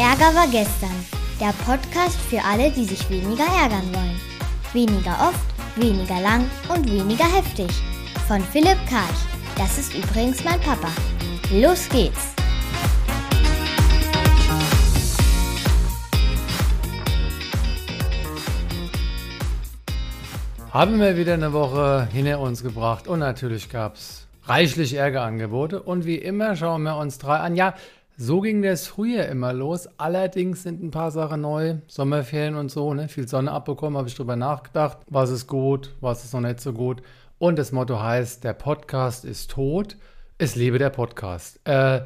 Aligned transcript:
Ärger 0.00 0.34
war 0.34 0.46
gestern. 0.46 0.96
Der 1.38 1.52
Podcast 1.66 2.18
für 2.30 2.42
alle, 2.42 2.70
die 2.70 2.86
sich 2.86 3.10
weniger 3.10 3.44
ärgern 3.44 3.86
wollen. 3.92 4.18
Weniger 4.72 5.12
oft, 5.28 5.44
weniger 5.76 6.18
lang 6.22 6.50
und 6.74 6.90
weniger 6.90 7.26
heftig. 7.26 7.68
Von 8.26 8.40
Philipp 8.40 8.78
Karch. 8.88 9.20
Das 9.58 9.76
ist 9.76 9.92
übrigens 9.92 10.42
mein 10.42 10.58
Papa. 10.60 10.88
Los 11.52 11.86
geht's! 11.90 12.34
Haben 20.70 20.98
wir 20.98 21.18
wieder 21.18 21.34
eine 21.34 21.52
Woche 21.52 22.08
hinter 22.10 22.40
uns 22.40 22.62
gebracht 22.62 23.06
und 23.06 23.18
natürlich 23.18 23.68
gab 23.68 23.96
es 23.96 24.26
reichlich 24.46 24.94
Ärgerangebote 24.94 25.82
und 25.82 26.06
wie 26.06 26.16
immer 26.16 26.56
schauen 26.56 26.84
wir 26.84 26.96
uns 26.96 27.18
drei 27.18 27.36
an. 27.36 27.54
Ja, 27.54 27.74
so 28.22 28.42
ging 28.42 28.60
das 28.60 28.86
früher 28.86 29.26
immer 29.28 29.54
los. 29.54 29.88
Allerdings 29.96 30.62
sind 30.62 30.82
ein 30.82 30.90
paar 30.90 31.10
Sachen 31.10 31.40
neu. 31.40 31.76
Sommerferien 31.86 32.54
und 32.54 32.70
so, 32.70 32.92
ne? 32.92 33.08
Viel 33.08 33.26
Sonne 33.26 33.50
abbekommen, 33.50 33.96
habe 33.96 34.08
ich 34.08 34.14
drüber 34.14 34.36
nachgedacht. 34.36 34.98
Was 35.08 35.30
ist 35.30 35.46
gut, 35.46 35.94
was 36.02 36.22
ist 36.22 36.34
noch 36.34 36.42
nicht 36.42 36.60
so 36.60 36.74
gut. 36.74 37.00
Und 37.38 37.58
das 37.58 37.72
Motto 37.72 37.98
heißt, 37.98 38.44
der 38.44 38.52
Podcast 38.52 39.24
ist 39.24 39.50
tot. 39.52 39.96
Es 40.36 40.54
lebe 40.54 40.78
der 40.78 40.90
Podcast. 40.90 41.60
Äh, 41.64 42.02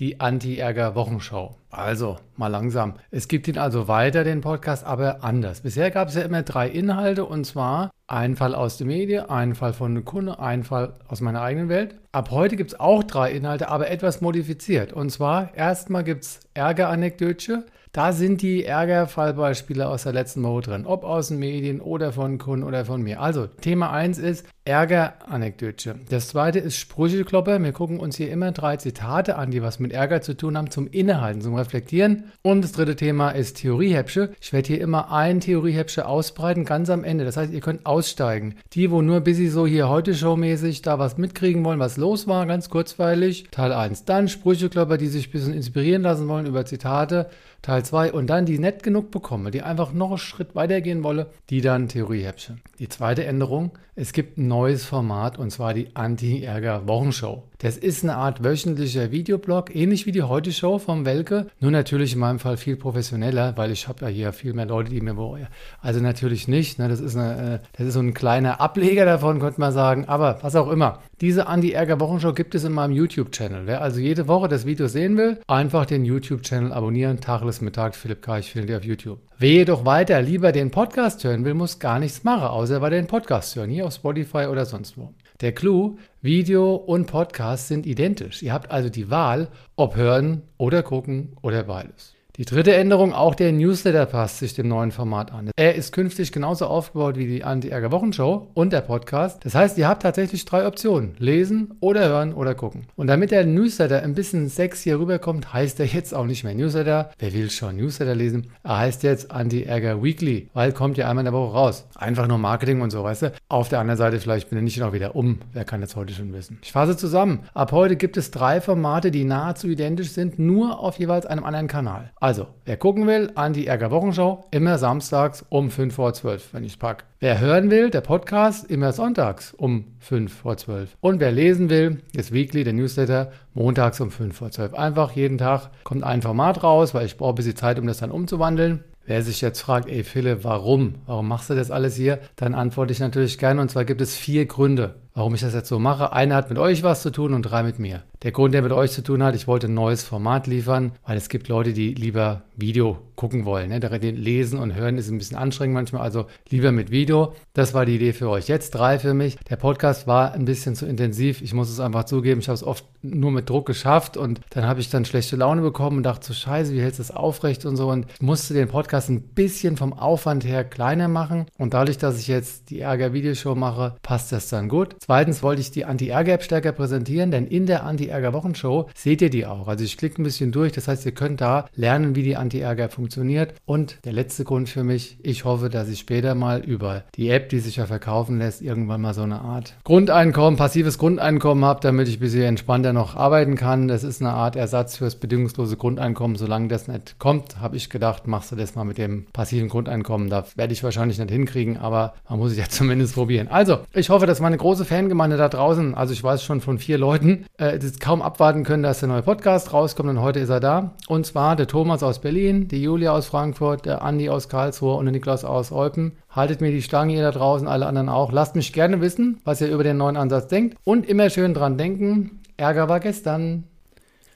die 0.00 0.18
Anti-Ärger-Wochenschau. 0.18 1.56
Also, 1.70 2.16
mal 2.36 2.48
langsam. 2.48 2.94
Es 3.10 3.28
gibt 3.28 3.46
ihn 3.46 3.58
also 3.58 3.86
weiter, 3.86 4.24
den 4.24 4.40
Podcast, 4.40 4.84
aber 4.84 5.22
anders. 5.22 5.60
Bisher 5.60 5.90
gab 5.90 6.08
es 6.08 6.14
ja 6.14 6.22
immer 6.22 6.42
drei 6.42 6.68
Inhalte 6.68 7.26
und 7.26 7.44
zwar 7.44 7.90
ein 8.06 8.34
Fall 8.34 8.54
aus 8.54 8.78
der 8.78 8.86
Medien, 8.86 9.28
ein 9.28 9.54
Fall 9.54 9.72
von 9.74 9.92
einem 9.92 10.04
Kunde, 10.04 10.40
ein 10.40 10.64
Fall 10.64 10.94
aus 11.06 11.20
meiner 11.20 11.42
eigenen 11.42 11.68
Welt. 11.68 11.96
Ab 12.12 12.30
heute 12.30 12.56
gibt 12.56 12.72
es 12.72 12.80
auch 12.80 13.04
drei 13.04 13.30
Inhalte, 13.30 13.68
aber 13.68 13.88
etwas 13.90 14.20
modifiziert. 14.20 14.92
Und 14.92 15.10
zwar 15.10 15.54
erstmal 15.54 16.02
gibt 16.02 16.24
es 16.24 16.40
Ärger-Anekdötchen. 16.54 17.64
Da 17.92 18.12
sind 18.12 18.40
die 18.40 18.64
Ärgerfallbeispiele 18.64 19.88
aus 19.88 20.04
der 20.04 20.12
letzten 20.12 20.44
Woche 20.44 20.62
drin, 20.62 20.86
ob 20.86 21.04
aus 21.04 21.28
den 21.28 21.38
Medien 21.38 21.80
oder 21.80 22.12
von 22.12 22.38
Kunden 22.38 22.64
oder 22.64 22.84
von 22.84 23.02
mir. 23.02 23.20
Also, 23.20 23.46
Thema 23.48 23.90
1 23.90 24.18
ist 24.18 24.46
Ärger-Anekdötchen. 24.70 26.02
Das 26.10 26.28
zweite 26.28 26.60
ist 26.60 26.76
Sprücheklopper. 26.76 27.60
Wir 27.60 27.72
gucken 27.72 27.98
uns 27.98 28.16
hier 28.16 28.30
immer 28.30 28.52
drei 28.52 28.76
Zitate 28.76 29.36
an, 29.36 29.50
die 29.50 29.62
was 29.62 29.80
mit 29.80 29.92
Ärger 29.92 30.22
zu 30.22 30.34
tun 30.34 30.56
haben, 30.56 30.70
zum 30.70 30.86
Innehalten, 30.86 31.42
zum 31.42 31.56
Reflektieren. 31.56 32.30
Und 32.42 32.62
das 32.62 32.70
dritte 32.70 32.94
Thema 32.94 33.30
ist 33.30 33.56
Theoriehäppsche. 33.56 34.30
Ich 34.40 34.52
werde 34.52 34.68
hier 34.68 34.80
immer 34.80 35.10
ein 35.10 35.40
Theoriehäppsche 35.40 36.06
ausbreiten, 36.06 36.64
ganz 36.64 36.88
am 36.88 37.02
Ende. 37.02 37.24
Das 37.24 37.36
heißt, 37.36 37.52
ihr 37.52 37.60
könnt 37.60 37.84
aussteigen. 37.84 38.54
Die, 38.72 38.92
wo 38.92 39.02
nur 39.02 39.20
bis 39.20 39.38
sie 39.38 39.48
so 39.48 39.66
hier 39.66 39.88
heute 39.88 40.14
showmäßig 40.14 40.82
da 40.82 41.00
was 41.00 41.18
mitkriegen 41.18 41.64
wollen, 41.64 41.80
was 41.80 41.96
los 41.96 42.28
war, 42.28 42.46
ganz 42.46 42.70
kurzweilig, 42.70 43.48
Teil 43.50 43.72
1. 43.72 44.04
Dann 44.04 44.28
Sprücheklopper, 44.28 44.98
die 44.98 45.08
sich 45.08 45.28
ein 45.28 45.32
bisschen 45.32 45.54
inspirieren 45.54 46.02
lassen 46.02 46.28
wollen 46.28 46.46
über 46.46 46.64
Zitate. 46.64 47.28
Teil 47.62 47.84
2 47.84 48.12
und 48.12 48.28
dann 48.28 48.46
die 48.46 48.58
nett 48.58 48.82
genug 48.82 49.10
bekomme, 49.10 49.50
die 49.50 49.60
einfach 49.62 49.92
noch 49.92 50.08
einen 50.08 50.18
Schritt 50.18 50.54
weitergehen 50.54 51.02
wolle, 51.02 51.26
die 51.50 51.60
dann 51.60 51.88
Theoriehäppchen. 51.88 52.62
Die 52.78 52.88
zweite 52.88 53.24
Änderung, 53.24 53.72
es 53.96 54.14
gibt 54.14 54.38
ein 54.38 54.48
neues 54.60 54.84
Format 54.84 55.38
und 55.38 55.50
zwar 55.50 55.72
die 55.72 55.96
Anti-Ärger-Wochenshow. 55.96 57.49
Das 57.62 57.76
ist 57.76 58.02
eine 58.02 58.16
Art 58.16 58.42
wöchentlicher 58.42 59.10
Videoblog, 59.10 59.76
ähnlich 59.76 60.06
wie 60.06 60.12
die 60.12 60.22
Heute-Show 60.22 60.78
vom 60.78 61.04
Welke, 61.04 61.48
nur 61.60 61.70
natürlich 61.70 62.14
in 62.14 62.18
meinem 62.18 62.38
Fall 62.38 62.56
viel 62.56 62.74
professioneller, 62.74 63.54
weil 63.58 63.70
ich 63.70 63.86
habe 63.86 64.06
ja 64.06 64.10
hier 64.10 64.32
viel 64.32 64.54
mehr 64.54 64.64
Leute, 64.64 64.90
die 64.90 65.02
mir 65.02 65.18
wollen. 65.18 65.46
Also 65.82 66.00
natürlich 66.00 66.48
nicht, 66.48 66.78
ne? 66.78 66.88
das, 66.88 67.00
ist 67.00 67.16
eine, 67.16 67.56
äh, 67.56 67.66
das 67.76 67.88
ist 67.88 67.94
so 67.94 68.00
ein 68.00 68.14
kleiner 68.14 68.62
Ableger 68.62 69.04
davon, 69.04 69.40
könnte 69.40 69.60
man 69.60 69.74
sagen, 69.74 70.06
aber 70.06 70.38
was 70.40 70.56
auch 70.56 70.70
immer. 70.70 71.00
Diese 71.20 71.48
Anti-Ärger-Wochenshow 71.48 72.32
gibt 72.32 72.54
es 72.54 72.64
in 72.64 72.72
meinem 72.72 72.94
YouTube-Channel. 72.94 73.66
Wer 73.66 73.82
also 73.82 74.00
jede 74.00 74.26
Woche 74.26 74.48
das 74.48 74.64
Video 74.64 74.88
sehen 74.88 75.18
will, 75.18 75.38
einfach 75.46 75.84
den 75.84 76.06
YouTube-Channel 76.06 76.72
abonnieren, 76.72 77.20
Tacheles 77.20 77.60
Mittag, 77.60 77.94
Philipp 77.94 78.22
Karch 78.22 78.52
findet 78.52 78.70
ihr 78.70 78.78
auf 78.78 78.84
YouTube. 78.86 79.18
Wer 79.36 79.50
jedoch 79.50 79.84
weiter 79.84 80.22
lieber 80.22 80.52
den 80.52 80.70
Podcast 80.70 81.24
hören 81.24 81.44
will, 81.44 81.52
muss 81.52 81.78
gar 81.78 81.98
nichts 81.98 82.24
machen, 82.24 82.44
außer 82.44 82.80
bei 82.80 82.88
den 82.88 83.06
Podcast 83.06 83.54
hören, 83.54 83.68
hier 83.68 83.86
auf 83.86 83.92
Spotify 83.92 84.46
oder 84.46 84.64
sonst 84.64 84.96
wo. 84.96 85.12
Der 85.40 85.52
Clou, 85.52 85.96
Video 86.20 86.74
und 86.74 87.06
Podcast 87.06 87.68
sind 87.68 87.86
identisch. 87.86 88.42
Ihr 88.42 88.52
habt 88.52 88.70
also 88.70 88.90
die 88.90 89.08
Wahl, 89.08 89.48
ob 89.74 89.96
hören 89.96 90.42
oder 90.58 90.82
gucken 90.82 91.34
oder 91.40 91.62
beides. 91.62 92.14
Die 92.40 92.46
dritte 92.46 92.74
Änderung, 92.74 93.12
auch 93.12 93.34
der 93.34 93.52
Newsletter 93.52 94.06
passt 94.06 94.38
sich 94.38 94.54
dem 94.54 94.66
neuen 94.66 94.92
Format 94.92 95.30
an. 95.30 95.50
Er 95.56 95.74
ist 95.74 95.92
künftig 95.92 96.32
genauso 96.32 96.68
aufgebaut 96.68 97.18
wie 97.18 97.26
die 97.26 97.44
Anti-Ärger-Wochenshow 97.44 98.48
und 98.54 98.72
der 98.72 98.80
Podcast. 98.80 99.44
Das 99.44 99.54
heißt, 99.54 99.76
ihr 99.76 99.86
habt 99.86 100.00
tatsächlich 100.00 100.46
drei 100.46 100.66
Optionen. 100.66 101.12
Lesen 101.18 101.74
oder 101.80 102.08
hören 102.08 102.32
oder 102.32 102.54
gucken. 102.54 102.86
Und 102.96 103.08
damit 103.08 103.30
der 103.30 103.44
Newsletter 103.44 104.02
ein 104.02 104.14
bisschen 104.14 104.48
sexy 104.48 104.90
rüberkommt, 104.90 105.52
heißt 105.52 105.80
er 105.80 105.86
jetzt 105.86 106.14
auch 106.14 106.24
nicht 106.24 106.42
mehr 106.42 106.54
Newsletter. 106.54 107.10
Wer 107.18 107.34
will 107.34 107.50
schon 107.50 107.76
Newsletter 107.76 108.14
lesen? 108.14 108.46
Er 108.62 108.78
heißt 108.78 109.02
jetzt 109.02 109.30
Anti-Ärger 109.30 110.02
Weekly, 110.02 110.48
weil 110.54 110.72
kommt 110.72 110.96
ja 110.96 111.10
einmal 111.10 111.26
in 111.26 111.30
der 111.30 111.38
Woche 111.38 111.52
raus. 111.52 111.86
Einfach 111.94 112.26
nur 112.26 112.38
Marketing 112.38 112.80
und 112.80 112.88
so, 112.88 113.04
weißt 113.04 113.20
du. 113.20 113.32
Auf 113.50 113.68
der 113.68 113.80
anderen 113.80 113.98
Seite, 113.98 114.18
vielleicht 114.18 114.48
bin 114.48 114.66
ich 114.66 114.78
noch 114.78 114.94
wieder 114.94 115.14
um. 115.14 115.40
Wer 115.52 115.66
kann 115.66 115.82
das 115.82 115.94
heute 115.94 116.14
schon 116.14 116.32
wissen? 116.32 116.58
Ich 116.62 116.72
fasse 116.72 116.96
zusammen. 116.96 117.40
Ab 117.52 117.72
heute 117.72 117.96
gibt 117.96 118.16
es 118.16 118.30
drei 118.30 118.62
Formate, 118.62 119.10
die 119.10 119.24
nahezu 119.24 119.68
identisch 119.68 120.12
sind, 120.12 120.38
nur 120.38 120.80
auf 120.80 120.98
jeweils 120.98 121.26
einem 121.26 121.44
anderen 121.44 121.68
Kanal. 121.68 122.12
Also, 122.18 122.29
wer 122.64 122.76
gucken 122.76 123.06
will, 123.06 123.30
an 123.34 123.52
die 123.52 123.66
Ärger 123.66 123.90
Wochenschau, 123.90 124.46
immer 124.50 124.78
samstags 124.78 125.44
um 125.48 125.70
5 125.70 125.94
vor 125.94 126.12
12, 126.12 126.54
wenn 126.54 126.64
ich 126.64 126.72
es 126.72 126.78
packe. 126.78 127.04
Wer 127.18 127.40
hören 127.40 127.70
will, 127.70 127.90
der 127.90 128.00
Podcast, 128.00 128.70
immer 128.70 128.92
sonntags 128.92 129.52
um 129.52 129.84
5 129.98 130.32
vor 130.32 130.56
12. 130.56 130.96
Und 131.00 131.20
wer 131.20 131.32
lesen 131.32 131.70
will, 131.70 131.98
das 132.14 132.32
Weekly, 132.32 132.64
der 132.64 132.72
Newsletter, 132.72 133.32
montags 133.54 134.00
um 134.00 134.10
5 134.10 134.36
vor 134.36 134.50
12. 134.50 134.74
Einfach 134.74 135.12
jeden 135.12 135.38
Tag 135.38 135.70
kommt 135.84 136.04
ein 136.04 136.22
Format 136.22 136.62
raus, 136.62 136.94
weil 136.94 137.06
ich 137.06 137.16
brauche 137.16 137.32
ein 137.32 137.36
bisschen 137.36 137.56
Zeit, 137.56 137.78
um 137.78 137.86
das 137.86 137.98
dann 137.98 138.10
umzuwandeln. 138.10 138.84
Wer 139.06 139.22
sich 139.22 139.40
jetzt 139.40 139.60
fragt, 139.60 139.88
ey 139.88 140.04
Philipp, 140.04 140.44
warum? 140.44 140.96
Warum 141.06 141.26
machst 141.26 141.50
du 141.50 141.54
das 141.54 141.70
alles 141.70 141.96
hier? 141.96 142.20
Dann 142.36 142.54
antworte 142.54 142.92
ich 142.92 143.00
natürlich 143.00 143.38
gerne. 143.38 143.60
Und 143.60 143.70
zwar 143.70 143.84
gibt 143.84 144.00
es 144.00 144.14
vier 144.14 144.46
Gründe, 144.46 144.94
warum 145.14 145.34
ich 145.34 145.40
das 145.40 145.54
jetzt 145.54 145.68
so 145.68 145.78
mache. 145.78 146.12
Einer 146.12 146.36
hat 146.36 146.48
mit 146.50 146.58
euch 146.58 146.82
was 146.82 147.02
zu 147.02 147.10
tun 147.10 147.34
und 147.34 147.42
drei 147.42 147.62
mit 147.62 147.78
mir. 147.78 148.02
Der 148.22 148.32
Grund, 148.32 148.52
der 148.52 148.62
mit 148.62 148.72
euch 148.72 148.92
zu 148.92 149.02
tun 149.02 149.22
hat, 149.22 149.34
ich 149.34 149.46
wollte 149.46 149.66
ein 149.66 149.74
neues 149.74 150.02
Format 150.02 150.46
liefern, 150.46 150.92
weil 151.06 151.16
es 151.16 151.28
gibt 151.28 151.48
Leute, 151.48 151.72
die 151.72 151.94
lieber 151.94 152.42
Video 152.54 152.98
gucken 153.16 153.44
wollen. 153.44 153.68
Ne? 153.68 153.78
Lesen 154.12 154.58
und 154.58 154.74
hören 154.74 154.98
ist 154.98 155.10
ein 155.10 155.18
bisschen 155.18 155.36
anstrengend 155.36 155.74
manchmal, 155.74 156.02
also 156.02 156.26
lieber 156.48 156.72
mit 156.72 156.90
Video. 156.90 157.34
Das 157.54 157.74
war 157.74 157.84
die 157.84 157.96
Idee 157.96 158.12
für 158.12 158.28
euch. 158.28 158.48
Jetzt 158.48 158.70
drei 158.70 158.98
für 158.98 159.14
mich. 159.14 159.36
Der 159.48 159.56
Podcast 159.56 160.06
war 160.06 160.32
ein 160.32 160.44
bisschen 160.44 160.74
zu 160.74 160.86
intensiv. 160.86 161.42
Ich 161.42 161.52
muss 161.52 161.70
es 161.70 161.80
einfach 161.80 162.04
zugeben. 162.04 162.40
Ich 162.40 162.48
habe 162.48 162.54
es 162.54 162.64
oft 162.64 162.84
nur 163.02 163.30
mit 163.30 163.48
Druck 163.48 163.66
geschafft 163.66 164.16
und 164.16 164.40
dann 164.50 164.66
habe 164.66 164.80
ich 164.80 164.90
dann 164.90 165.04
schlechte 165.04 165.36
Laune 165.36 165.62
bekommen 165.62 165.98
und 165.98 166.02
dachte 166.02 166.26
so, 166.28 166.34
scheiße, 166.34 166.72
wie 166.72 166.80
hältst 166.80 166.98
du 166.98 167.02
das 167.02 167.10
aufrecht 167.10 167.64
und 167.66 167.76
so. 167.76 167.90
Und 167.90 168.06
ich 168.12 168.22
musste 168.22 168.54
den 168.54 168.68
Podcast 168.68 169.08
ein 169.08 169.22
bisschen 169.22 169.76
vom 169.76 169.92
Aufwand 169.92 170.44
her 170.44 170.64
kleiner 170.64 171.08
machen. 171.08 171.46
Und 171.58 171.74
dadurch, 171.74 171.98
dass 171.98 172.18
ich 172.18 172.28
jetzt 172.28 172.70
die 172.70 172.80
Ärger-Videoshow 172.80 173.54
mache, 173.54 173.96
passt 174.02 174.32
das 174.32 174.48
dann 174.48 174.68
gut. 174.68 174.96
Zweitens 175.02 175.42
wollte 175.42 175.62
ich 175.62 175.70
die 175.70 175.86
Anti-Ärger-App 175.86 176.42
stärker 176.42 176.72
präsentieren, 176.72 177.30
denn 177.30 177.46
in 177.46 177.64
der 177.64 177.84
Anti-Ärger-Wochenshow 177.84 178.90
seht 178.94 179.22
ihr 179.22 179.30
die 179.30 179.46
auch. 179.46 179.66
Also 179.66 179.82
ich 179.82 179.96
klicke 179.96 180.20
ein 180.20 180.24
bisschen 180.24 180.52
durch. 180.52 180.72
Das 180.72 180.88
heißt, 180.88 181.06
ihr 181.06 181.12
könnt 181.12 181.40
da 181.40 181.66
lernen, 181.74 182.14
wie 182.14 182.22
die 182.22 182.36
Anti-Ärger 182.36 182.90
funktioniert. 182.90 183.54
Und 183.64 183.96
der 184.04 184.12
letzte 184.12 184.44
Grund 184.44 184.68
für 184.68 184.84
mich, 184.84 185.16
ich 185.22 185.46
hoffe, 185.46 185.70
dass 185.70 185.88
ich 185.88 186.00
später 186.00 186.34
mal 186.34 186.60
über 186.60 187.04
die 187.16 187.30
App, 187.30 187.48
die 187.48 187.60
sich 187.60 187.76
ja 187.76 187.86
verkaufen 187.86 188.38
lässt, 188.38 188.60
irgendwann 188.60 189.00
mal 189.00 189.14
so 189.14 189.22
eine 189.22 189.40
Art 189.40 189.74
Grundeinkommen, 189.84 190.58
passives 190.58 190.98
Grundeinkommen 190.98 191.64
habe, 191.64 191.80
damit 191.80 192.06
ich 192.06 192.18
ein 192.18 192.20
bisschen 192.20 192.42
entspannter 192.42 192.92
noch 192.92 193.16
arbeiten 193.16 193.56
kann. 193.56 193.88
Das 193.88 194.04
ist 194.04 194.20
eine 194.20 194.34
Art 194.34 194.54
Ersatz 194.54 194.98
fürs 194.98 195.16
bedingungslose 195.16 195.78
Grundeinkommen. 195.78 196.36
Solange 196.36 196.68
das 196.68 196.88
nicht 196.88 197.18
kommt, 197.18 197.58
habe 197.58 197.76
ich 197.76 197.88
gedacht, 197.88 198.26
machst 198.26 198.52
du 198.52 198.56
das 198.56 198.74
mal 198.74 198.84
mit 198.84 198.98
dem 198.98 199.24
passiven 199.32 199.70
Grundeinkommen. 199.70 200.28
Da 200.28 200.44
werde 200.56 200.74
ich 200.74 200.84
wahrscheinlich 200.84 201.18
nicht 201.18 201.30
hinkriegen, 201.30 201.78
aber 201.78 202.12
man 202.28 202.38
muss 202.38 202.52
es 202.52 202.58
ja 202.58 202.64
zumindest 202.68 203.14
probieren. 203.14 203.48
Also, 203.48 203.78
ich 203.94 204.10
hoffe, 204.10 204.26
dass 204.26 204.40
meine 204.40 204.58
große 204.58 204.89
Fangemeinde 204.90 205.36
da 205.36 205.48
draußen, 205.48 205.94
also 205.94 206.12
ich 206.12 206.24
weiß 206.24 206.42
schon 206.42 206.60
von 206.60 206.78
vier 206.78 206.98
Leuten, 206.98 207.46
äh, 207.58 207.78
das 207.78 208.00
kaum 208.00 208.20
abwarten 208.20 208.64
können, 208.64 208.82
dass 208.82 208.98
der 208.98 209.08
neue 209.08 209.22
Podcast 209.22 209.72
rauskommt 209.72 210.08
und 210.08 210.20
heute 210.20 210.40
ist 210.40 210.48
er 210.48 210.58
da. 210.58 210.96
Und 211.06 211.24
zwar 211.26 211.54
der 211.54 211.68
Thomas 211.68 212.02
aus 212.02 212.20
Berlin, 212.20 212.66
die 212.66 212.82
Julia 212.82 213.12
aus 213.12 213.26
Frankfurt, 213.26 213.86
der 213.86 214.02
Andi 214.02 214.28
aus 214.28 214.48
Karlsruhe 214.48 214.96
und 214.96 215.04
der 215.04 215.12
Niklas 215.12 215.44
aus 215.44 215.70
Eupen. 215.70 216.18
Haltet 216.28 216.60
mir 216.60 216.72
die 216.72 216.82
Stange 216.82 217.14
ihr 217.14 217.22
da 217.22 217.30
draußen, 217.30 217.68
alle 217.68 217.86
anderen 217.86 218.08
auch. 218.08 218.32
Lasst 218.32 218.56
mich 218.56 218.72
gerne 218.72 219.00
wissen, 219.00 219.38
was 219.44 219.60
ihr 219.60 219.68
über 219.68 219.84
den 219.84 219.96
neuen 219.96 220.16
Ansatz 220.16 220.48
denkt. 220.48 220.76
Und 220.82 221.08
immer 221.08 221.30
schön 221.30 221.54
dran 221.54 221.78
denken, 221.78 222.40
Ärger 222.56 222.88
war 222.88 222.98
gestern. 222.98 223.69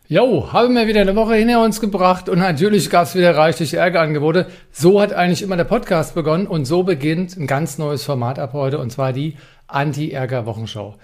Jo, 0.07 0.53
haben 0.53 0.75
wir 0.75 0.87
wieder 0.87 1.01
eine 1.01 1.17
Woche 1.17 1.37
hinter 1.37 1.65
uns 1.65 1.81
gebracht 1.81 2.29
und 2.29 2.39
natürlich 2.39 2.91
gab 2.91 3.05
es 3.05 3.15
wieder 3.15 3.39
reichlich 3.39 3.73
Ärgerangebote. 3.73 4.49
So 4.71 5.01
hat 5.01 5.15
eigentlich 5.15 5.41
immer 5.41 5.57
der 5.57 5.65
Podcast 5.65 6.15
begonnen 6.15 6.47
und 6.47 6.67
so 6.67 6.83
beginnt 6.83 7.39
ein 7.39 7.47
ganz 7.47 7.79
neues 7.79 8.05
Format 8.05 8.39
ab 8.39 8.53
heute 8.53 8.81
und 8.81 8.91
zwar 8.91 9.15
die 9.15 9.39
Anti-Ärger-Wochenschau. 9.67 10.97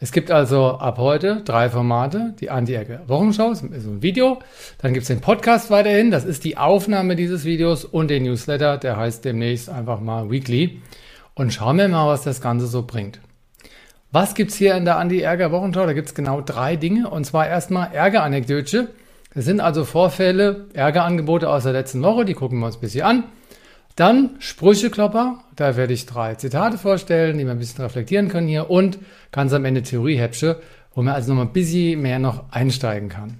Es 0.00 0.10
gibt 0.10 0.32
also 0.32 0.70
ab 0.70 0.98
heute 0.98 1.42
drei 1.44 1.70
Formate. 1.70 2.34
Die 2.40 2.50
Anti-Ärger-Wochenschau, 2.50 3.52
ist 3.52 3.62
ein 3.62 4.02
Video. 4.02 4.40
Dann 4.78 4.92
gibt 4.92 5.02
es 5.02 5.08
den 5.08 5.20
Podcast 5.20 5.70
weiterhin, 5.70 6.10
das 6.10 6.24
ist 6.24 6.42
die 6.42 6.56
Aufnahme 6.56 7.14
dieses 7.14 7.44
Videos 7.44 7.84
und 7.84 8.08
den 8.08 8.24
Newsletter, 8.24 8.76
der 8.76 8.96
heißt 8.96 9.24
demnächst 9.24 9.70
einfach 9.70 10.00
mal 10.00 10.32
Weekly. 10.32 10.82
Und 11.34 11.54
schauen 11.54 11.78
wir 11.78 11.86
mal, 11.86 12.08
was 12.08 12.24
das 12.24 12.40
Ganze 12.40 12.66
so 12.66 12.82
bringt. 12.82 13.20
Was 14.10 14.34
gibt's 14.34 14.56
hier 14.56 14.74
in 14.74 14.86
der 14.86 14.96
Andi-Ärger-Wochenschau? 14.96 15.84
Da 15.84 15.92
gibt's 15.92 16.14
genau 16.14 16.40
drei 16.40 16.76
Dinge. 16.76 17.10
Und 17.10 17.24
zwar 17.24 17.46
erstmal 17.46 17.92
Ärger-Anekdötchen. 17.92 18.88
Das 19.34 19.44
sind 19.44 19.60
also 19.60 19.84
Vorfälle, 19.84 20.66
Ärgerangebote 20.72 21.48
aus 21.48 21.64
der 21.64 21.72
letzten 21.72 22.02
Woche, 22.02 22.24
die 22.24 22.32
gucken 22.32 22.58
wir 22.58 22.66
uns 22.66 22.76
ein 22.76 22.80
bisschen 22.80 23.04
an. 23.04 23.24
Dann 23.96 24.36
Sprücheklopper, 24.38 25.40
da 25.56 25.76
werde 25.76 25.92
ich 25.92 26.06
drei 26.06 26.36
Zitate 26.36 26.78
vorstellen, 26.78 27.36
die 27.36 27.44
wir 27.44 27.50
ein 27.50 27.58
bisschen 27.58 27.84
reflektieren 27.84 28.28
können 28.28 28.48
hier 28.48 28.70
und 28.70 28.98
ganz 29.30 29.52
am 29.52 29.64
Ende 29.64 29.82
Theoriehäppsche, 29.82 30.60
wo 30.94 31.02
man 31.02 31.14
also 31.14 31.30
noch 31.30 31.42
mal 31.42 31.48
ein 31.48 31.52
bisschen 31.52 32.00
mehr 32.00 32.18
noch 32.18 32.50
einsteigen 32.50 33.10
kann. 33.10 33.36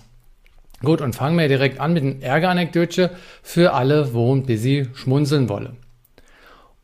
Gut, 0.83 1.01
und 1.01 1.15
fangen 1.15 1.39
wir 1.39 1.49
direkt 1.49 1.81
an 1.81 1.95
mit 1.95 2.03
einem 2.03 2.21
Ärgeranekdötchen 2.21 3.11
für 3.43 3.73
alle, 3.73 4.13
wo 4.13 4.35
ein 4.35 4.45
bisschen 4.45 4.95
schmunzeln 4.95 5.49
wollen. 5.49 5.77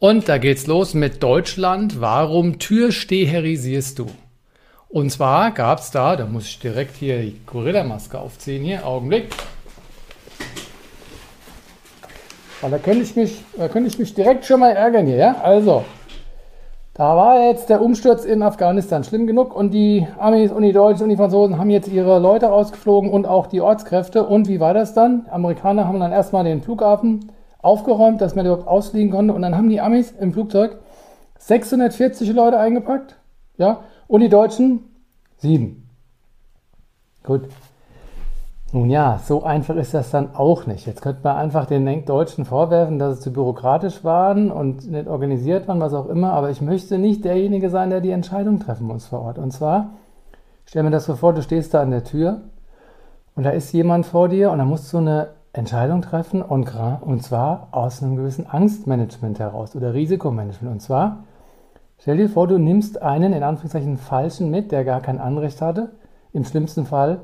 Und 0.07 0.29
da 0.29 0.37
geht's 0.37 0.67
los 0.67 0.93
mit 0.93 1.23
Deutschland. 1.23 1.99
Warum 1.99 2.59
Türsteherisierst 2.59 3.99
du? 3.99 4.05
Und 4.91 5.09
zwar 5.09 5.51
gab's 5.53 5.93
da, 5.93 6.15
da 6.15 6.27
muss 6.27 6.45
ich 6.45 6.59
direkt 6.59 6.97
hier 6.97 7.23
die 7.23 7.41
Gorilla-Maske 7.47 8.19
aufziehen, 8.19 8.65
hier, 8.65 8.87
Augenblick. 8.87 9.31
Weil 12.61 12.73
da 12.73 12.77
könnte 12.77 13.03
ich 13.03 13.17
mich, 13.17 13.43
da 13.57 13.69
könnte 13.69 13.89
ich 13.89 13.99
mich 13.99 14.13
direkt 14.13 14.45
schon 14.45 14.61
mal 14.61 14.73
ärgern 14.73 15.07
hier, 15.07 15.17
ja? 15.17 15.37
Also, 15.43 15.87
da 16.93 17.17
war 17.17 17.49
jetzt 17.49 17.71
der 17.71 17.81
Umsturz 17.81 18.27
in 18.27 18.43
Afghanistan 18.43 19.05
schlimm 19.05 19.27
genug 19.27 19.57
und 19.57 19.71
die 19.71 20.07
Amis 20.19 20.53
und 20.53 20.65
die 20.65 20.75
Deutschen 20.75 21.05
und 21.05 21.09
die 21.09 21.17
Franzosen 21.17 21.57
haben 21.57 21.71
jetzt 21.71 21.89
ihre 21.89 22.19
Leute 22.19 22.53
ausgeflogen 22.53 23.09
und 23.09 23.25
auch 23.25 23.47
die 23.47 23.63
Ortskräfte. 23.63 24.27
Und 24.27 24.49
wie 24.49 24.61
war 24.61 24.75
das 24.75 24.93
dann? 24.93 25.25
Amerikaner 25.31 25.89
haben 25.89 25.99
dann 25.99 26.13
erstmal 26.13 26.45
den 26.45 26.61
Flughafen 26.61 27.31
aufgeräumt, 27.65 28.21
dass 28.21 28.35
man 28.35 28.47
überhaupt 28.47 28.69
ausfliegen 28.69 29.11
konnte. 29.11 29.35
Und 29.35 29.43
dann 29.43 29.57
haben 29.57 29.69
die 29.69 29.81
Amis 29.81 30.13
im 30.13 30.33
Flugzeug 30.33 30.79
640 31.39 32.33
Leute 32.33 32.59
eingepackt, 32.59 33.17
ja, 33.57 33.81
und 34.07 34.21
die 34.21 34.29
Deutschen 34.29 34.81
sieben. 35.37 35.89
Gut, 37.23 37.49
nun 38.75 38.91
ja, 38.91 39.21
so 39.25 39.45
einfach 39.45 39.77
ist 39.77 39.95
das 39.95 40.11
dann 40.11 40.35
auch 40.35 40.67
nicht. 40.67 40.85
Jetzt 40.87 41.01
könnte 41.01 41.21
man 41.23 41.37
einfach 41.37 41.67
den 41.67 42.05
Deutschen 42.05 42.45
vorwerfen, 42.45 42.99
dass 42.99 43.19
sie 43.19 43.23
zu 43.23 43.33
bürokratisch 43.33 44.03
waren 44.03 44.51
und 44.51 44.91
nicht 44.91 45.07
organisiert 45.07 45.69
waren, 45.69 45.81
was 45.81 45.95
auch 45.95 46.09
immer. 46.09 46.33
Aber 46.33 46.51
ich 46.51 46.61
möchte 46.61 46.99
nicht 46.99 47.25
derjenige 47.25 47.71
sein, 47.71 47.91
der 47.91 48.01
die 48.01 48.11
Entscheidung 48.11 48.59
treffen 48.59 48.89
muss 48.89 49.07
vor 49.07 49.21
Ort. 49.21 49.39
Und 49.39 49.53
zwar, 49.53 49.91
stell 50.67 50.83
mir 50.83 50.91
das 50.91 51.05
so 51.05 51.15
vor, 51.15 51.33
du 51.33 51.41
stehst 51.41 51.73
da 51.73 51.83
an 51.83 51.93
der 51.93 52.03
Tür 52.03 52.41
und 53.37 53.45
da 53.45 53.51
ist 53.51 53.73
jemand 53.73 54.07
vor 54.07 54.29
dir 54.29 54.51
und 54.51 54.59
da 54.59 54.65
musst 54.65 54.93
du 54.93 54.99
eine 54.99 55.29
Entscheidung 55.55 56.03
treffen 56.03 56.43
und, 56.43 56.69
und 57.01 57.23
zwar 57.23 57.69
aus 57.71 58.03
einem 58.03 58.17
gewissen 58.17 58.47
Angstmanagement 58.47 59.39
heraus 59.39 59.77
oder 59.77 59.95
Risikomanagement. 59.95 60.73
Und 60.73 60.81
zwar, 60.81 61.25
stell 61.99 62.17
dir 62.17 62.29
vor, 62.29 62.49
du 62.49 62.59
nimmst 62.59 63.01
einen 63.01 63.33
in 63.33 63.45
Anführungszeichen 63.45 63.97
Falschen 63.97 64.51
mit, 64.51 64.73
der 64.73 64.85
gar 64.85 65.01
kein 65.01 65.21
Anrecht 65.21 65.63
hatte. 65.63 65.93
Im 66.33 66.45
schlimmsten 66.45 66.87
Fall 66.87 67.21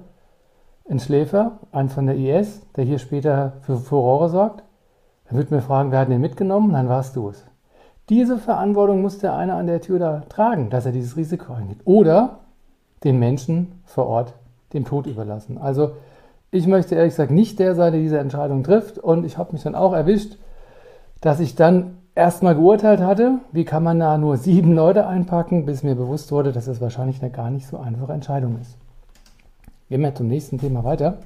ein 0.88 1.00
Schläfer, 1.00 1.58
ein 1.72 1.88
von 1.88 2.06
der 2.06 2.16
IS, 2.16 2.62
der 2.76 2.84
hier 2.84 2.98
später 2.98 3.54
für 3.62 3.76
Furore 3.76 4.28
sorgt. 4.28 4.62
Dann 5.26 5.36
würde 5.36 5.52
mir 5.54 5.62
fragen, 5.62 5.90
wer 5.90 5.98
hat 5.98 6.08
den 6.08 6.20
mitgenommen? 6.20 6.72
Dann 6.72 6.88
warst 6.88 7.16
du 7.16 7.30
es. 7.30 7.44
Diese 8.08 8.38
Verantwortung 8.38 9.02
muss 9.02 9.18
der 9.18 9.34
eine 9.34 9.54
an 9.54 9.66
der 9.66 9.80
Tür 9.80 9.98
da 9.98 10.20
tragen, 10.28 10.70
dass 10.70 10.86
er 10.86 10.92
dieses 10.92 11.16
Risiko 11.16 11.52
eingeht. 11.52 11.80
Oder 11.84 12.38
den 13.02 13.18
Menschen 13.18 13.80
vor 13.84 14.06
Ort 14.06 14.34
dem 14.72 14.84
Tod 14.84 15.06
überlassen. 15.06 15.58
Also 15.58 15.92
ich 16.50 16.66
möchte 16.66 16.94
ehrlich 16.94 17.12
gesagt 17.12 17.30
nicht 17.30 17.58
der 17.58 17.74
sein, 17.74 17.92
der 17.92 18.00
diese 18.00 18.18
Entscheidung 18.18 18.64
trifft. 18.64 18.98
Und 18.98 19.24
ich 19.24 19.38
habe 19.38 19.52
mich 19.52 19.62
dann 19.62 19.74
auch 19.74 19.92
erwischt, 19.92 20.36
dass 21.20 21.40
ich 21.40 21.54
dann 21.54 21.98
erstmal 22.14 22.54
geurteilt 22.54 23.00
hatte, 23.00 23.38
wie 23.52 23.64
kann 23.64 23.82
man 23.82 24.00
da 24.00 24.18
nur 24.18 24.36
sieben 24.36 24.74
Leute 24.74 25.06
einpacken, 25.06 25.64
bis 25.64 25.82
mir 25.82 25.94
bewusst 25.94 26.32
wurde, 26.32 26.52
dass 26.52 26.66
das 26.66 26.80
wahrscheinlich 26.80 27.22
eine 27.22 27.30
gar 27.30 27.50
nicht 27.50 27.66
so 27.66 27.78
einfache 27.78 28.12
Entscheidung 28.12 28.58
ist. 28.60 28.76
Gehen 29.88 30.02
wir 30.02 30.14
zum 30.14 30.28
nächsten 30.28 30.58
Thema 30.58 30.84
weiter. 30.84 31.18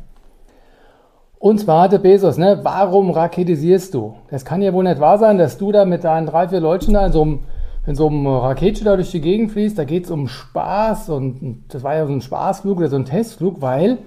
Und 1.38 1.60
zwar 1.60 1.88
der 1.88 1.98
Bezos, 1.98 2.38
ne? 2.38 2.60
Warum 2.62 3.10
raketisierst 3.10 3.92
du? 3.92 4.14
Das 4.30 4.46
kann 4.46 4.62
ja 4.62 4.72
wohl 4.72 4.84
nicht 4.84 5.00
wahr 5.00 5.18
sein, 5.18 5.36
dass 5.36 5.58
du 5.58 5.72
da 5.72 5.84
mit 5.84 6.04
deinen 6.04 6.26
drei, 6.26 6.48
vier 6.48 6.60
Leuten 6.60 6.94
da 6.94 7.06
in 7.06 7.12
so 7.12 7.22
einem, 7.22 7.40
in 7.86 7.94
so 7.94 8.08
einem 8.08 8.26
Raketchen 8.26 8.86
durch 8.86 9.10
die 9.10 9.20
Gegend 9.20 9.52
fließt. 9.52 9.78
Da 9.78 9.84
geht 9.84 10.04
es 10.04 10.10
um 10.10 10.26
Spaß 10.26 11.10
und 11.10 11.64
das 11.68 11.82
war 11.82 11.96
ja 11.96 12.06
so 12.06 12.12
ein 12.12 12.22
Spaßflug 12.22 12.78
oder 12.78 12.88
so 12.88 12.96
ein 12.96 13.04
Testflug, 13.04 13.60
weil 13.60 13.98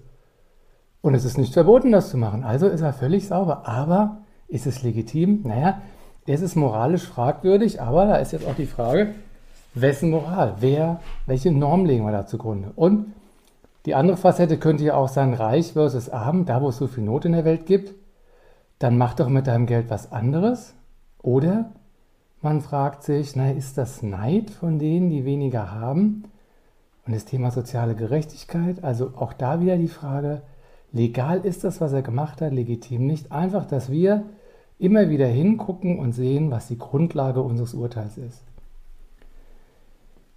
Und 1.04 1.12
es 1.12 1.26
ist 1.26 1.36
nicht 1.36 1.52
verboten, 1.52 1.92
das 1.92 2.08
zu 2.08 2.16
machen. 2.16 2.44
Also 2.44 2.66
ist 2.66 2.80
er 2.80 2.94
völlig 2.94 3.28
sauber. 3.28 3.68
Aber 3.68 4.22
ist 4.48 4.66
es 4.66 4.82
legitim? 4.82 5.42
Naja, 5.44 5.82
es 6.26 6.40
ist 6.40 6.56
moralisch 6.56 7.06
fragwürdig, 7.06 7.82
aber 7.82 8.06
da 8.06 8.16
ist 8.16 8.32
jetzt 8.32 8.46
auch 8.46 8.54
die 8.54 8.64
Frage, 8.64 9.14
wessen 9.74 10.08
Moral? 10.08 10.54
Wer, 10.60 11.00
welche 11.26 11.52
Norm 11.52 11.84
legen 11.84 12.06
wir 12.06 12.12
da 12.12 12.26
zugrunde? 12.26 12.72
Und 12.74 13.12
die 13.84 13.94
andere 13.94 14.16
Facette 14.16 14.56
könnte 14.56 14.84
ja 14.84 14.94
auch 14.94 15.08
sein, 15.08 15.34
reich 15.34 15.74
versus 15.74 16.08
arm, 16.08 16.46
da 16.46 16.62
wo 16.62 16.70
es 16.70 16.78
so 16.78 16.86
viel 16.86 17.04
Not 17.04 17.26
in 17.26 17.32
der 17.32 17.44
Welt 17.44 17.66
gibt, 17.66 17.92
dann 18.78 18.96
mach 18.96 19.12
doch 19.12 19.28
mit 19.28 19.46
deinem 19.46 19.66
Geld 19.66 19.90
was 19.90 20.10
anderes. 20.10 20.72
Oder 21.20 21.70
man 22.40 22.62
fragt 22.62 23.02
sich, 23.02 23.36
na, 23.36 23.50
ist 23.50 23.76
das 23.76 24.02
Neid 24.02 24.48
von 24.48 24.78
denen, 24.78 25.10
die 25.10 25.26
weniger 25.26 25.70
haben? 25.70 26.24
Und 27.06 27.14
das 27.14 27.26
Thema 27.26 27.50
soziale 27.50 27.94
Gerechtigkeit, 27.94 28.82
also 28.82 29.12
auch 29.16 29.34
da 29.34 29.60
wieder 29.60 29.76
die 29.76 29.88
Frage, 29.88 30.40
legal 30.94 31.40
ist 31.40 31.64
das, 31.64 31.80
was 31.80 31.92
er 31.92 32.02
gemacht 32.02 32.40
hat, 32.40 32.52
legitim 32.52 33.06
nicht. 33.06 33.30
Einfach, 33.30 33.66
dass 33.66 33.90
wir 33.90 34.24
immer 34.78 35.10
wieder 35.10 35.26
hingucken 35.26 35.98
und 35.98 36.12
sehen, 36.12 36.50
was 36.50 36.68
die 36.68 36.78
Grundlage 36.78 37.42
unseres 37.42 37.74
Urteils 37.74 38.16
ist. 38.16 38.42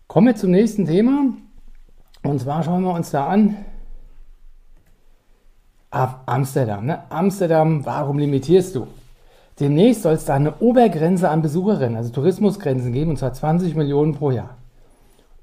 Kommen 0.08 0.28
wir 0.28 0.36
zum 0.36 0.52
nächsten 0.52 0.86
Thema. 0.86 1.34
Und 2.24 2.42
zwar 2.42 2.64
schauen 2.64 2.84
wir 2.84 2.94
uns 2.94 3.12
da 3.12 3.28
an. 3.28 3.56
Ab 5.92 6.24
Amsterdam. 6.26 6.86
Ne? 6.86 7.04
Amsterdam, 7.10 7.86
warum 7.86 8.20
limitierst 8.20 8.76
du? 8.76 8.88
Demnächst 9.60 10.04
soll 10.04 10.14
es 10.14 10.26
da 10.26 10.36
eine 10.36 10.56
Obergrenze 10.60 11.30
an 11.30 11.42
Besucherinnen, 11.42 11.96
also 11.96 12.12
Tourismusgrenzen 12.12 12.94
geben, 12.94 13.12
und 13.12 13.18
zwar 13.18 13.34
20 13.34 13.76
Millionen 13.76 14.14
pro 14.14 14.32
Jahr. 14.32 14.58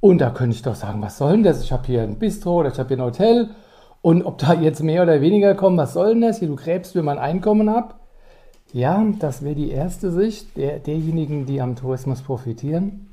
Und 0.00 0.18
da 0.18 0.30
könnte 0.30 0.54
ich 0.54 0.62
doch 0.62 0.75
sagen, 0.75 1.02
was 1.02 1.18
soll 1.18 1.33
denn 1.33 1.42
das? 1.42 1.62
Ich 1.62 1.73
habe 1.73 1.87
hier 1.87 2.02
ein 2.02 2.18
Bistro 2.18 2.61
oder 2.61 2.71
ich 2.71 2.78
habe 2.78 2.88
hier 2.88 2.99
ein 2.99 3.04
Hotel. 3.04 3.50
Und 4.04 4.26
ob 4.26 4.37
da 4.37 4.52
jetzt 4.52 4.82
mehr 4.82 5.02
oder 5.02 5.23
weniger 5.23 5.54
kommen, 5.54 5.78
was 5.78 5.94
soll 5.94 6.11
denn 6.11 6.20
das? 6.20 6.38
Hier, 6.38 6.49
du 6.49 6.56
gräbst 6.56 6.94
mir 6.94 7.02
mein 7.02 7.16
Einkommen 7.16 7.70
ab. 7.70 8.00
Ja, 8.70 9.02
das 9.18 9.42
wäre 9.42 9.54
die 9.54 9.70
erste 9.70 10.11
Sicht 10.11 10.58
der, 10.58 10.78
derjenigen, 10.78 11.46
die 11.46 11.62
am 11.62 11.75
Tourismus 11.75 12.20
profitieren. 12.20 13.08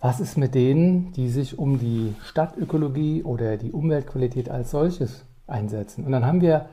Was 0.00 0.20
ist 0.20 0.36
mit 0.36 0.54
denen, 0.54 1.14
die 1.14 1.30
sich 1.30 1.58
um 1.58 1.78
die 1.78 2.14
Stadtökologie 2.22 3.22
oder 3.22 3.56
die 3.56 3.72
Umweltqualität 3.72 4.50
als 4.50 4.72
solches 4.72 5.24
einsetzen? 5.46 6.04
Und 6.04 6.12
dann 6.12 6.26
haben 6.26 6.42
wir 6.42 6.66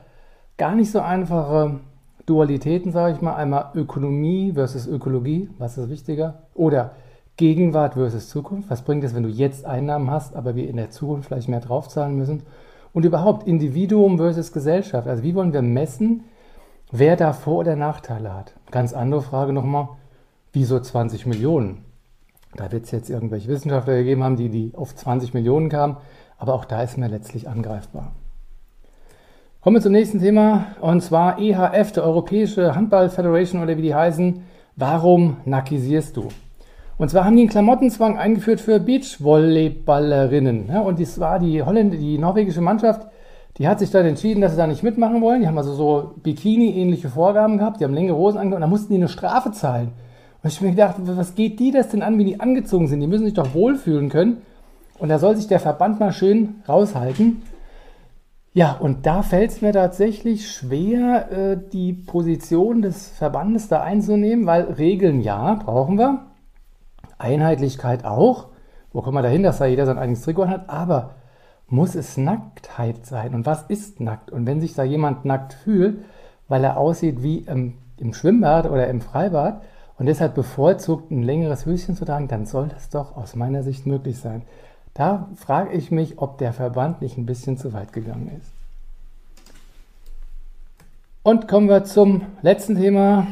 gar 0.58 0.74
nicht 0.74 0.90
so 0.90 1.00
einfache 1.00 1.80
Dualitäten, 2.26 2.92
sage 2.92 3.14
ich 3.14 3.22
mal. 3.22 3.36
Einmal 3.36 3.70
Ökonomie 3.74 4.52
versus 4.52 4.86
Ökologie, 4.86 5.48
was 5.56 5.78
ist 5.78 5.88
wichtiger? 5.88 6.42
Oder 6.52 6.90
Gegenwart 7.38 7.94
versus 7.94 8.28
Zukunft. 8.28 8.68
Was 8.68 8.82
bringt 8.82 9.04
es, 9.04 9.14
wenn 9.14 9.22
du 9.22 9.30
jetzt 9.30 9.64
Einnahmen 9.64 10.10
hast, 10.10 10.36
aber 10.36 10.54
wir 10.54 10.68
in 10.68 10.76
der 10.76 10.90
Zukunft 10.90 11.28
vielleicht 11.28 11.48
mehr 11.48 11.60
draufzahlen 11.60 12.14
müssen? 12.14 12.42
Und 12.92 13.04
überhaupt 13.04 13.46
Individuum 13.46 14.18
versus 14.18 14.52
Gesellschaft. 14.52 15.08
Also 15.08 15.22
wie 15.22 15.34
wollen 15.34 15.52
wir 15.52 15.62
messen, 15.62 16.24
wer 16.90 17.16
da 17.16 17.32
Vor- 17.32 17.60
oder 17.60 17.76
Nachteile 17.76 18.34
hat? 18.34 18.54
Ganz 18.70 18.92
andere 18.92 19.22
Frage 19.22 19.52
nochmal, 19.52 19.88
wieso 20.52 20.78
20 20.78 21.26
Millionen? 21.26 21.84
Da 22.54 22.70
wird 22.70 22.84
es 22.84 22.90
jetzt 22.90 23.08
irgendwelche 23.08 23.48
Wissenschaftler 23.48 23.96
gegeben 23.96 24.22
haben, 24.22 24.36
die, 24.36 24.50
die 24.50 24.72
auf 24.76 24.94
20 24.94 25.32
Millionen 25.32 25.70
kamen, 25.70 25.96
aber 26.36 26.54
auch 26.54 26.66
da 26.66 26.82
ist 26.82 26.98
mir 26.98 27.08
letztlich 27.08 27.48
angreifbar. 27.48 28.12
Kommen 29.62 29.76
wir 29.76 29.80
zum 29.80 29.92
nächsten 29.92 30.18
Thema 30.18 30.74
und 30.80 31.02
zwar 31.02 31.38
EHF, 31.38 31.92
der 31.92 32.02
Europäische 32.02 32.74
Handball 32.74 33.08
Federation 33.08 33.62
oder 33.62 33.76
wie 33.76 33.82
die 33.82 33.94
heißen. 33.94 34.42
Warum 34.76 35.36
nackisierst 35.44 36.16
du? 36.16 36.28
Und 36.98 37.10
zwar 37.10 37.24
haben 37.24 37.36
die 37.36 37.42
einen 37.42 37.50
Klamottenzwang 37.50 38.18
eingeführt 38.18 38.60
für 38.60 38.78
Beachvolleyballerinnen. 38.78 40.68
Ja, 40.68 40.80
und 40.80 41.00
das 41.00 41.18
war 41.18 41.38
die 41.38 41.62
Holländer, 41.62 41.96
die 41.96 42.18
norwegische 42.18 42.60
Mannschaft, 42.60 43.06
die 43.58 43.68
hat 43.68 43.78
sich 43.78 43.90
dann 43.90 44.06
entschieden, 44.06 44.40
dass 44.40 44.52
sie 44.52 44.58
da 44.58 44.66
nicht 44.66 44.82
mitmachen 44.82 45.20
wollen. 45.20 45.42
Die 45.42 45.46
haben 45.46 45.58
also 45.58 45.74
so 45.74 46.14
Bikini-ähnliche 46.22 47.08
Vorgaben 47.08 47.58
gehabt, 47.58 47.80
die 47.80 47.84
haben 47.84 47.94
längere 47.94 48.16
Hosen 48.16 48.38
angehabt 48.38 48.56
und 48.56 48.62
da 48.62 48.66
mussten 48.66 48.92
die 48.92 48.98
eine 48.98 49.08
Strafe 49.08 49.52
zahlen. 49.52 49.92
Und 50.42 50.52
ich 50.52 50.60
mir 50.60 50.70
gedacht, 50.70 50.96
was 50.98 51.34
geht 51.34 51.60
die 51.60 51.70
das 51.70 51.88
denn 51.90 52.02
an, 52.02 52.18
wie 52.18 52.24
die 52.24 52.40
angezogen 52.40 52.88
sind? 52.88 53.00
Die 53.00 53.06
müssen 53.06 53.24
sich 53.24 53.34
doch 53.34 53.54
wohlfühlen 53.54 54.08
können. 54.08 54.42
Und 54.98 55.08
da 55.08 55.18
soll 55.18 55.36
sich 55.36 55.48
der 55.48 55.60
Verband 55.60 56.00
mal 56.00 56.12
schön 56.12 56.62
raushalten. 56.68 57.42
Ja, 58.54 58.76
und 58.78 59.06
da 59.06 59.22
fällt 59.22 59.50
es 59.50 59.62
mir 59.62 59.72
tatsächlich 59.72 60.50
schwer, 60.50 61.30
äh, 61.32 61.58
die 61.72 61.92
Position 61.92 62.82
des 62.82 63.08
Verbandes 63.08 63.68
da 63.68 63.82
einzunehmen, 63.82 64.46
weil 64.46 64.62
Regeln 64.64 65.20
ja, 65.20 65.54
brauchen 65.54 65.98
wir. 65.98 66.26
Einheitlichkeit 67.22 68.04
auch. 68.04 68.48
Wo 68.92 69.00
kommen 69.00 69.16
wir 69.16 69.22
dahin, 69.22 69.42
dass 69.42 69.58
da 69.58 69.66
jeder 69.66 69.86
sein 69.86 69.98
eigenes 69.98 70.22
Trikot 70.22 70.48
hat? 70.48 70.68
Aber 70.68 71.14
muss 71.68 71.94
es 71.94 72.16
Nacktheit 72.16 73.06
sein? 73.06 73.34
Und 73.34 73.46
was 73.46 73.62
ist 73.68 74.00
nackt? 74.00 74.30
Und 74.30 74.46
wenn 74.46 74.60
sich 74.60 74.74
da 74.74 74.82
jemand 74.82 75.24
nackt 75.24 75.54
fühlt, 75.54 76.04
weil 76.48 76.64
er 76.64 76.76
aussieht 76.76 77.22
wie 77.22 77.38
im, 77.38 77.78
im 77.96 78.12
Schwimmbad 78.12 78.68
oder 78.70 78.88
im 78.88 79.00
Freibad 79.00 79.62
und 79.98 80.06
deshalb 80.06 80.34
bevorzugt, 80.34 81.10
ein 81.10 81.22
längeres 81.22 81.64
Höschen 81.64 81.96
zu 81.96 82.04
tragen, 82.04 82.28
dann 82.28 82.44
soll 82.44 82.68
das 82.68 82.90
doch 82.90 83.16
aus 83.16 83.36
meiner 83.36 83.62
Sicht 83.62 83.86
möglich 83.86 84.18
sein. 84.18 84.42
Da 84.92 85.28
frage 85.36 85.72
ich 85.72 85.90
mich, 85.90 86.18
ob 86.18 86.36
der 86.36 86.52
Verband 86.52 87.00
nicht 87.00 87.16
ein 87.16 87.24
bisschen 87.24 87.56
zu 87.56 87.72
weit 87.72 87.92
gegangen 87.94 88.30
ist. 88.38 88.52
Und 91.22 91.48
kommen 91.48 91.68
wir 91.68 91.84
zum 91.84 92.22
letzten 92.42 92.76
Thema. 92.76 93.28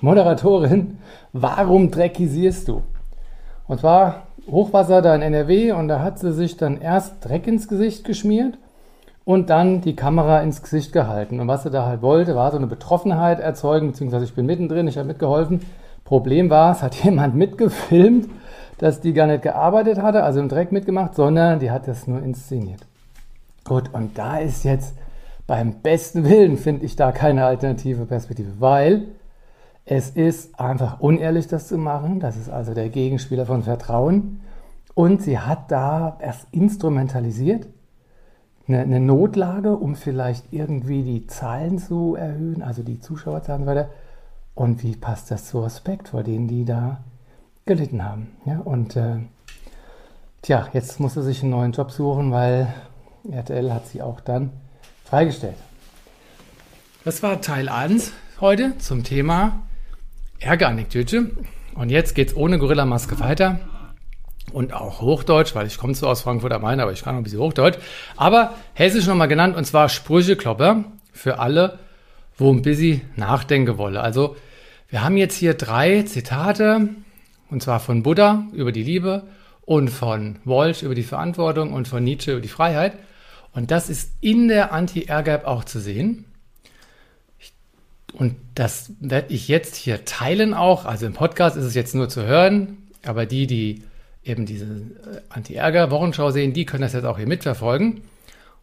Moderatorin, 0.00 0.98
warum 1.32 1.90
dreckisierst 1.90 2.68
du? 2.68 2.82
Und 3.68 3.80
zwar 3.80 4.28
Hochwasser 4.50 5.02
da 5.02 5.14
in 5.14 5.22
NRW 5.22 5.72
und 5.72 5.88
da 5.88 6.00
hat 6.00 6.18
sie 6.18 6.32
sich 6.32 6.56
dann 6.56 6.80
erst 6.80 7.24
Dreck 7.24 7.46
ins 7.46 7.68
Gesicht 7.68 8.04
geschmiert 8.04 8.58
und 9.24 9.50
dann 9.50 9.80
die 9.80 9.96
Kamera 9.96 10.40
ins 10.40 10.62
Gesicht 10.62 10.92
gehalten. 10.92 11.40
Und 11.40 11.48
was 11.48 11.64
sie 11.64 11.70
da 11.70 11.86
halt 11.86 12.02
wollte, 12.02 12.36
war 12.36 12.50
so 12.52 12.56
eine 12.56 12.68
Betroffenheit 12.68 13.40
erzeugen, 13.40 13.88
beziehungsweise 13.88 14.24
ich 14.24 14.34
bin 14.34 14.46
mittendrin, 14.46 14.86
ich 14.86 14.98
habe 14.98 15.08
mitgeholfen. 15.08 15.60
Problem 16.04 16.50
war, 16.50 16.72
es 16.72 16.82
hat 16.82 16.94
jemand 17.04 17.34
mitgefilmt 17.34 18.28
dass 18.78 19.00
die 19.00 19.12
gar 19.12 19.26
nicht 19.26 19.42
gearbeitet 19.42 20.00
hatte, 20.00 20.22
also 20.22 20.40
im 20.40 20.48
Dreck 20.48 20.72
mitgemacht, 20.72 21.14
sondern 21.14 21.58
die 21.58 21.70
hat 21.70 21.88
das 21.88 22.06
nur 22.06 22.22
inszeniert. 22.22 22.80
Gut, 23.64 23.92
und 23.92 24.18
da 24.18 24.38
ist 24.38 24.64
jetzt 24.64 24.94
beim 25.46 25.80
besten 25.80 26.28
Willen, 26.28 26.56
finde 26.56 26.84
ich 26.84 26.96
da 26.96 27.12
keine 27.12 27.46
alternative 27.46 28.04
Perspektive, 28.04 28.52
weil 28.58 29.04
es 29.88 30.10
ist 30.10 30.58
einfach 30.58 30.98
unehrlich, 31.00 31.46
das 31.46 31.68
zu 31.68 31.78
machen. 31.78 32.18
Das 32.18 32.36
ist 32.36 32.50
also 32.50 32.74
der 32.74 32.88
Gegenspieler 32.88 33.46
von 33.46 33.62
Vertrauen. 33.62 34.40
Und 34.94 35.22
sie 35.22 35.38
hat 35.38 35.70
da 35.70 36.18
erst 36.20 36.48
instrumentalisiert, 36.50 37.68
eine, 38.66 38.80
eine 38.80 38.98
Notlage, 38.98 39.76
um 39.76 39.94
vielleicht 39.94 40.52
irgendwie 40.52 41.04
die 41.04 41.26
Zahlen 41.28 41.78
zu 41.78 42.16
erhöhen, 42.16 42.62
also 42.62 42.82
die 42.82 42.98
Zuschauerzahlen 42.98 43.62
und 43.62 43.68
so 43.68 43.74
weiter. 43.74 43.88
Und 44.56 44.82
wie 44.82 44.96
passt 44.96 45.30
das 45.30 45.46
zu 45.46 45.60
Respekt 45.60 46.08
vor 46.08 46.24
denen, 46.24 46.48
die 46.48 46.64
da 46.64 46.98
gelitten 47.64 48.04
haben. 48.04 48.36
Ja, 48.44 48.58
und 48.60 48.96
äh, 48.96 49.18
tja, 50.42 50.68
jetzt 50.72 50.98
muss 50.98 51.16
er 51.16 51.22
sich 51.22 51.42
einen 51.42 51.50
neuen 51.50 51.72
Job 51.72 51.92
suchen, 51.92 52.32
weil 52.32 52.72
RTL 53.30 53.72
hat 53.72 53.86
sie 53.86 54.02
auch 54.02 54.20
dann 54.20 54.50
freigestellt. 55.04 55.56
Das 57.04 57.22
war 57.22 57.40
Teil 57.40 57.68
1 57.68 58.12
heute 58.40 58.78
zum 58.78 59.04
Thema 59.04 59.60
Ärgeranekdote. 60.40 61.30
Und 61.74 61.90
jetzt 61.90 62.14
geht 62.14 62.28
es 62.28 62.36
ohne 62.36 62.58
Gorilla-Maske 62.58 63.20
weiter. 63.20 63.60
Und 64.52 64.72
auch 64.72 65.00
Hochdeutsch, 65.00 65.54
weil 65.54 65.66
ich 65.66 65.76
komme 65.76 65.94
zwar 65.94 66.10
aus 66.10 66.22
Frankfurt 66.22 66.52
am 66.52 66.62
Main, 66.62 66.80
aber 66.80 66.92
ich 66.92 67.02
kann 67.02 67.14
noch 67.14 67.20
ein 67.20 67.24
bisschen 67.24 67.40
Hochdeutsch. 67.40 67.78
Aber 68.16 68.54
Hessisch 68.74 69.06
nochmal 69.06 69.28
genannt, 69.28 69.56
und 69.56 69.64
zwar 69.64 69.88
Sprücheklopper 69.88 70.84
für 71.12 71.38
alle, 71.38 71.78
wo 72.38 72.52
ein 72.52 72.62
bisschen 72.62 73.02
nachdenken 73.16 73.76
wolle. 73.78 74.00
Also 74.00 74.36
wir 74.88 75.02
haben 75.02 75.16
jetzt 75.16 75.36
hier 75.36 75.54
drei 75.54 76.02
Zitate 76.02 76.88
und 77.50 77.62
zwar 77.62 77.80
von 77.80 78.02
Buddha 78.02 78.46
über 78.52 78.72
die 78.72 78.82
Liebe 78.82 79.24
und 79.62 79.88
von 79.88 80.38
Walsh 80.44 80.82
über 80.82 80.94
die 80.94 81.02
Verantwortung 81.02 81.72
und 81.72 81.88
von 81.88 82.04
Nietzsche 82.04 82.32
über 82.32 82.40
die 82.40 82.48
Freiheit. 82.48 82.92
Und 83.52 83.70
das 83.70 83.90
ist 83.90 84.12
in 84.20 84.48
der 84.48 84.72
Anti-Air-Gap 84.72 85.46
auch 85.46 85.64
zu 85.64 85.80
sehen. 85.80 86.24
Und 88.16 88.34
das 88.54 88.92
werde 88.98 89.34
ich 89.34 89.46
jetzt 89.46 89.76
hier 89.76 90.06
teilen 90.06 90.54
auch. 90.54 90.86
Also 90.86 91.04
im 91.04 91.12
Podcast 91.12 91.54
ist 91.54 91.64
es 91.64 91.74
jetzt 91.74 91.94
nur 91.94 92.08
zu 92.08 92.24
hören. 92.24 92.78
Aber 93.04 93.26
die, 93.26 93.46
die 93.46 93.82
eben 94.24 94.46
diese 94.46 94.64
äh, 94.64 95.20
Anti-Ärger-Wochenschau 95.28 96.30
sehen, 96.30 96.54
die 96.54 96.64
können 96.64 96.80
das 96.80 96.94
jetzt 96.94 97.04
auch 97.04 97.18
hier 97.18 97.28
mitverfolgen. 97.28 98.00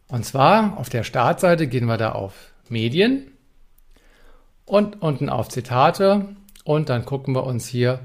Und 0.08 0.26
zwar 0.26 0.76
auf 0.76 0.88
der 0.88 1.04
Startseite 1.04 1.68
gehen 1.68 1.86
wir 1.86 1.96
da 1.96 2.12
auf 2.12 2.34
Medien 2.68 3.28
und 4.66 5.00
unten 5.00 5.28
auf 5.28 5.48
Zitate. 5.48 6.34
Und 6.64 6.88
dann 6.88 7.04
gucken 7.04 7.32
wir 7.36 7.44
uns 7.44 7.68
hier 7.68 8.00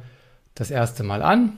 das 0.54 0.70
erste 0.70 1.04
Mal 1.04 1.24
an. 1.24 1.58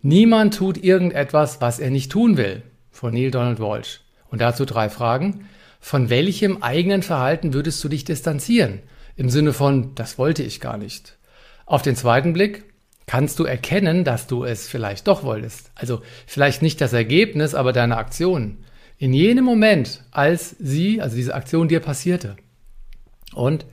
Niemand 0.00 0.54
tut 0.54 0.82
irgendetwas, 0.82 1.60
was 1.60 1.78
er 1.78 1.90
nicht 1.90 2.10
tun 2.10 2.38
will, 2.38 2.62
von 2.90 3.12
Neil 3.12 3.30
Donald 3.30 3.60
Walsh. 3.60 4.00
Und 4.30 4.40
dazu 4.40 4.64
drei 4.64 4.88
Fragen. 4.88 5.46
Von 5.78 6.08
welchem 6.08 6.62
eigenen 6.62 7.02
Verhalten 7.02 7.52
würdest 7.52 7.84
du 7.84 7.90
dich 7.90 8.04
distanzieren? 8.04 8.80
Im 9.16 9.30
Sinne 9.30 9.52
von, 9.52 9.94
das 9.94 10.18
wollte 10.18 10.42
ich 10.42 10.60
gar 10.60 10.76
nicht. 10.76 11.16
Auf 11.66 11.82
den 11.82 11.96
zweiten 11.96 12.32
Blick, 12.32 12.64
kannst 13.06 13.38
du 13.38 13.44
erkennen, 13.44 14.04
dass 14.04 14.26
du 14.26 14.44
es 14.44 14.68
vielleicht 14.68 15.06
doch 15.06 15.22
wolltest. 15.22 15.70
Also 15.74 16.02
vielleicht 16.26 16.62
nicht 16.62 16.80
das 16.80 16.92
Ergebnis, 16.92 17.54
aber 17.54 17.72
deine 17.72 17.96
Aktion. 17.96 18.58
In 18.98 19.12
jenem 19.12 19.44
Moment, 19.44 20.02
als 20.10 20.56
sie, 20.58 21.00
also 21.00 21.16
diese 21.16 21.34
Aktion 21.34 21.68
dir 21.68 21.80
passierte. 21.80 22.36
Und 23.34 23.66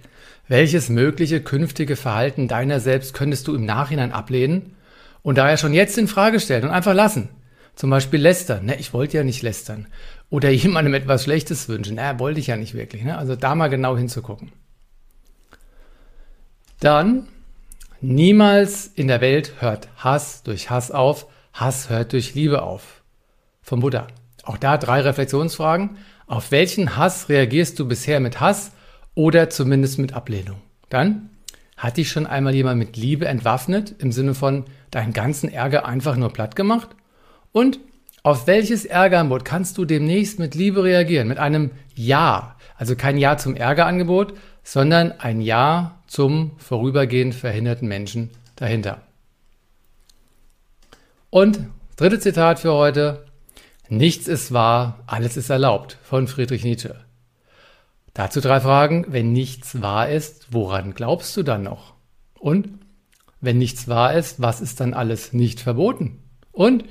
welches 0.47 0.89
mögliche 0.89 1.41
künftige 1.41 1.95
Verhalten 1.95 2.47
deiner 2.47 2.79
selbst 2.79 3.13
könntest 3.13 3.47
du 3.47 3.55
im 3.55 3.65
Nachhinein 3.65 4.11
ablehnen 4.11 4.75
und 5.21 5.37
daher 5.37 5.57
schon 5.57 5.73
jetzt 5.73 5.97
in 5.97 6.07
Frage 6.07 6.39
stellen 6.39 6.65
und 6.65 6.71
einfach 6.71 6.93
lassen? 6.93 7.29
Zum 7.75 7.89
Beispiel 7.89 8.19
lästern. 8.19 8.65
Ne, 8.65 8.75
ich 8.79 8.93
wollte 8.93 9.17
ja 9.17 9.23
nicht 9.23 9.43
lästern. 9.43 9.87
Oder 10.29 10.49
jemandem 10.49 10.93
etwas 10.93 11.23
Schlechtes 11.23 11.69
wünschen. 11.69 11.95
Ne, 11.95 12.15
wollte 12.17 12.39
ich 12.39 12.47
ja 12.47 12.57
nicht 12.57 12.73
wirklich. 12.73 13.03
Ne? 13.03 13.17
Also 13.17 13.35
da 13.35 13.55
mal 13.55 13.69
genau 13.69 13.95
hinzugucken. 13.95 14.51
Dann, 16.81 17.27
niemals 18.01 18.87
in 18.87 19.07
der 19.07 19.21
Welt 19.21 19.53
hört 19.59 19.87
Hass 19.97 20.41
durch 20.41 20.71
Hass 20.71 20.89
auf. 20.89 21.27
Hass 21.53 21.91
hört 21.91 22.11
durch 22.11 22.33
Liebe 22.33 22.63
auf. 22.63 23.03
Vom 23.61 23.81
Buddha. 23.81 24.07
Auch 24.43 24.57
da 24.57 24.79
drei 24.79 25.01
Reflexionsfragen. 25.01 25.97
Auf 26.25 26.49
welchen 26.49 26.97
Hass 26.97 27.29
reagierst 27.29 27.77
du 27.77 27.87
bisher 27.87 28.19
mit 28.19 28.39
Hass 28.39 28.71
oder 29.13 29.51
zumindest 29.51 29.99
mit 29.99 30.13
Ablehnung. 30.13 30.59
Dann 30.89 31.29
hat 31.77 31.97
dich 31.97 32.09
schon 32.09 32.25
einmal 32.25 32.55
jemand 32.55 32.79
mit 32.79 32.97
Liebe 32.97 33.27
entwaffnet, 33.27 33.93
im 33.99 34.11
Sinne 34.11 34.33
von 34.33 34.65
deinen 34.89 35.13
ganzen 35.13 35.53
Ärger 35.53 35.85
einfach 35.85 36.15
nur 36.15 36.33
platt 36.33 36.55
gemacht? 36.55 36.89
Und 37.51 37.79
auf 38.23 38.47
welches 38.47 38.85
Ärgerangebot 38.85 39.45
kannst 39.45 39.77
du 39.77 39.85
demnächst 39.85 40.39
mit 40.39 40.55
Liebe 40.55 40.83
reagieren? 40.83 41.27
Mit 41.27 41.37
einem 41.37 41.69
Ja. 41.93 42.55
Also 42.75 42.95
kein 42.95 43.19
Ja 43.19 43.37
zum 43.37 43.55
Ärgerangebot, 43.55 44.33
sondern 44.63 45.11
ein 45.11 45.41
Ja 45.41 46.00
zum 46.11 46.51
vorübergehend 46.57 47.33
verhinderten 47.33 47.87
Menschen 47.87 48.31
dahinter. 48.57 49.01
Und 51.29 51.61
dritte 51.95 52.19
Zitat 52.19 52.59
für 52.59 52.73
heute. 52.73 53.25
Nichts 53.87 54.27
ist 54.27 54.51
wahr, 54.51 54.99
alles 55.07 55.37
ist 55.37 55.49
erlaubt 55.49 55.97
von 56.03 56.27
Friedrich 56.27 56.65
Nietzsche. 56.65 56.97
Dazu 58.13 58.41
drei 58.41 58.59
Fragen. 58.59 59.05
Wenn 59.07 59.31
nichts 59.31 59.81
wahr 59.81 60.09
ist, 60.09 60.47
woran 60.51 60.93
glaubst 60.93 61.37
du 61.37 61.43
dann 61.43 61.63
noch? 61.63 61.93
Und 62.37 62.67
wenn 63.39 63.57
nichts 63.57 63.87
wahr 63.87 64.13
ist, 64.13 64.41
was 64.41 64.59
ist 64.59 64.81
dann 64.81 64.93
alles 64.93 65.31
nicht 65.31 65.61
verboten? 65.61 66.21
Und 66.51 66.83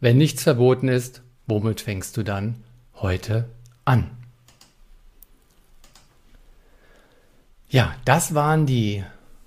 wenn 0.00 0.18
nichts 0.18 0.42
verboten 0.42 0.88
ist, 0.88 1.22
womit 1.46 1.80
fängst 1.80 2.16
du 2.16 2.24
dann 2.24 2.64
heute 2.96 3.48
an? 3.84 4.23
Ja, 7.74 7.92
das 8.04 8.36
waren 8.36 8.66
die 8.66 9.02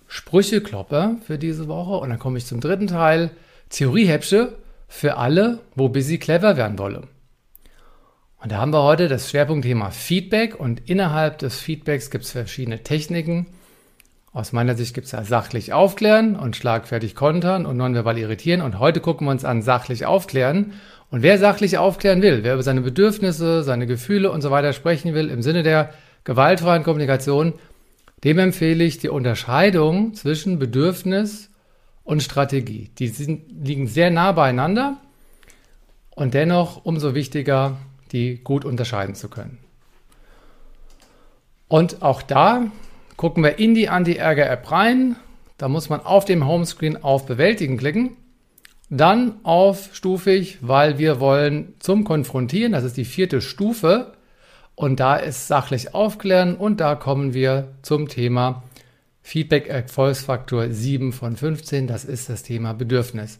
Sprücheklopper 0.09 1.15
für 1.25 1.37
diese 1.37 1.69
Woche. 1.69 1.93
Und 1.93 2.09
dann 2.09 2.19
komme 2.19 2.37
ich 2.37 2.45
zum 2.45 2.59
dritten 2.59 2.87
Teil. 2.87 3.29
Theoriehäppsche 3.69 4.57
für 4.89 5.15
alle, 5.15 5.59
wo 5.75 5.87
busy 5.87 6.17
clever 6.17 6.57
werden 6.57 6.77
wolle. 6.77 7.03
Und 8.43 8.51
da 8.51 8.57
haben 8.57 8.73
wir 8.73 8.83
heute 8.83 9.07
das 9.07 9.29
Schwerpunktthema 9.29 9.91
Feedback 9.91 10.59
und 10.59 10.89
innerhalb 10.89 11.37
des 11.37 11.57
Feedbacks 11.61 12.11
gibt 12.11 12.25
es 12.25 12.31
verschiedene 12.31 12.83
Techniken. 12.83 13.47
Aus 14.33 14.51
meiner 14.51 14.75
Sicht 14.75 14.93
gibt 14.93 15.05
es 15.05 15.11
da 15.11 15.23
sachlich 15.23 15.71
aufklären 15.71 16.35
und 16.35 16.57
schlagfertig 16.57 17.15
kontern 17.15 17.65
und 17.65 17.77
nonverbal 17.77 18.17
irritieren. 18.17 18.59
Und 18.59 18.77
heute 18.77 18.99
gucken 18.99 19.25
wir 19.25 19.31
uns 19.31 19.45
an 19.45 19.61
sachlich 19.61 20.05
aufklären. 20.05 20.73
Und 21.11 21.21
wer 21.21 21.39
sachlich 21.39 21.77
aufklären 21.77 22.21
will, 22.21 22.43
wer 22.43 22.55
über 22.55 22.63
seine 22.63 22.81
Bedürfnisse, 22.81 23.63
seine 23.63 23.87
Gefühle 23.87 24.29
und 24.31 24.41
so 24.41 24.51
weiter 24.51 24.73
sprechen 24.73 25.13
will, 25.13 25.29
im 25.29 25.41
Sinne 25.41 25.63
der 25.63 25.93
gewaltfreien 26.25 26.83
Kommunikation, 26.83 27.53
dem 28.23 28.39
empfehle 28.39 28.83
ich 28.83 28.97
die 28.97 29.09
Unterscheidung 29.09 30.13
zwischen 30.13 30.59
Bedürfnis 30.59 31.49
und 32.03 32.23
Strategie. 32.23 32.89
Die 32.97 33.09
sind, 33.09 33.67
liegen 33.67 33.87
sehr 33.87 34.09
nah 34.09 34.31
beieinander 34.31 34.97
und 36.15 36.33
dennoch 36.33 36.83
umso 36.83 37.13
wichtiger, 37.13 37.77
die 38.11 38.43
gut 38.43 38.65
unterscheiden 38.65 39.13
zu 39.13 39.29
können. 39.29 39.59
Und 41.67 42.01
auch 42.01 42.21
da 42.21 42.71
gucken 43.17 43.43
wir 43.43 43.59
in 43.59 43.75
die 43.75 43.89
Anti-Ärger-App 43.89 44.71
rein. 44.71 45.17
Da 45.57 45.67
muss 45.67 45.89
man 45.89 45.99
auf 45.99 46.25
dem 46.25 46.47
Homescreen 46.47 47.03
auf 47.03 47.25
Bewältigen 47.25 47.77
klicken. 47.77 48.15
Dann 48.89 49.39
auf 49.43 49.89
stufig, 49.93 50.59
weil 50.61 50.97
wir 50.97 51.19
wollen 51.19 51.73
zum 51.79 52.05
Konfrontieren, 52.05 52.71
das 52.71 52.85
ist 52.85 52.95
die 52.95 53.05
vierte 53.05 53.41
Stufe. 53.41 54.13
Und 54.77 54.99
da 54.99 55.15
ist 55.15 55.47
sachlich 55.47 55.95
aufklären 55.95 56.55
und 56.55 56.79
da 56.79 56.93
kommen 56.93 57.33
wir 57.33 57.69
zum 57.81 58.07
Thema 58.07 58.61
Feedback 59.23 59.65
Erfolgsfaktor 59.65 60.69
7 60.69 61.13
von 61.13 61.35
15. 61.35 61.87
Das 61.87 62.05
ist 62.05 62.29
das 62.29 62.43
Thema 62.43 62.73
Bedürfnis. 62.73 63.39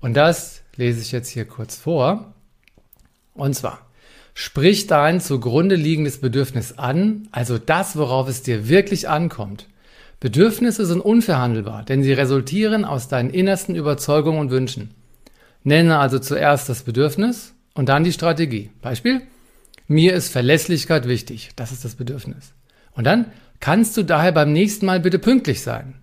Und 0.00 0.14
das 0.14 0.62
lese 0.76 1.00
ich 1.00 1.10
jetzt 1.10 1.28
hier 1.28 1.44
kurz 1.44 1.74
vor. 1.76 2.32
Und 3.34 3.56
zwar, 3.56 3.80
sprich 4.32 4.86
dein 4.86 5.20
zugrunde 5.20 5.74
liegendes 5.74 6.20
Bedürfnis 6.20 6.78
an, 6.78 7.26
also 7.32 7.58
das, 7.58 7.96
worauf 7.96 8.28
es 8.28 8.44
dir 8.44 8.68
wirklich 8.68 9.08
ankommt. 9.08 9.66
Bedürfnisse 10.20 10.86
sind 10.86 11.00
unverhandelbar, 11.00 11.82
denn 11.82 12.04
sie 12.04 12.12
resultieren 12.12 12.84
aus 12.84 13.08
deinen 13.08 13.30
innersten 13.30 13.74
Überzeugungen 13.74 14.38
und 14.38 14.50
Wünschen. 14.52 14.94
Nenne 15.64 15.98
also 15.98 16.20
zuerst 16.20 16.68
das 16.68 16.84
Bedürfnis 16.84 17.54
und 17.74 17.88
dann 17.88 18.04
die 18.04 18.12
Strategie. 18.12 18.70
Beispiel? 18.82 19.22
Mir 19.88 20.14
ist 20.14 20.30
Verlässlichkeit 20.30 21.06
wichtig. 21.06 21.50
Das 21.56 21.72
ist 21.72 21.84
das 21.84 21.94
Bedürfnis. 21.94 22.52
Und 22.92 23.04
dann 23.04 23.26
kannst 23.60 23.96
du 23.96 24.02
daher 24.02 24.32
beim 24.32 24.52
nächsten 24.52 24.86
Mal 24.86 25.00
bitte 25.00 25.18
pünktlich 25.18 25.62
sein. 25.62 25.94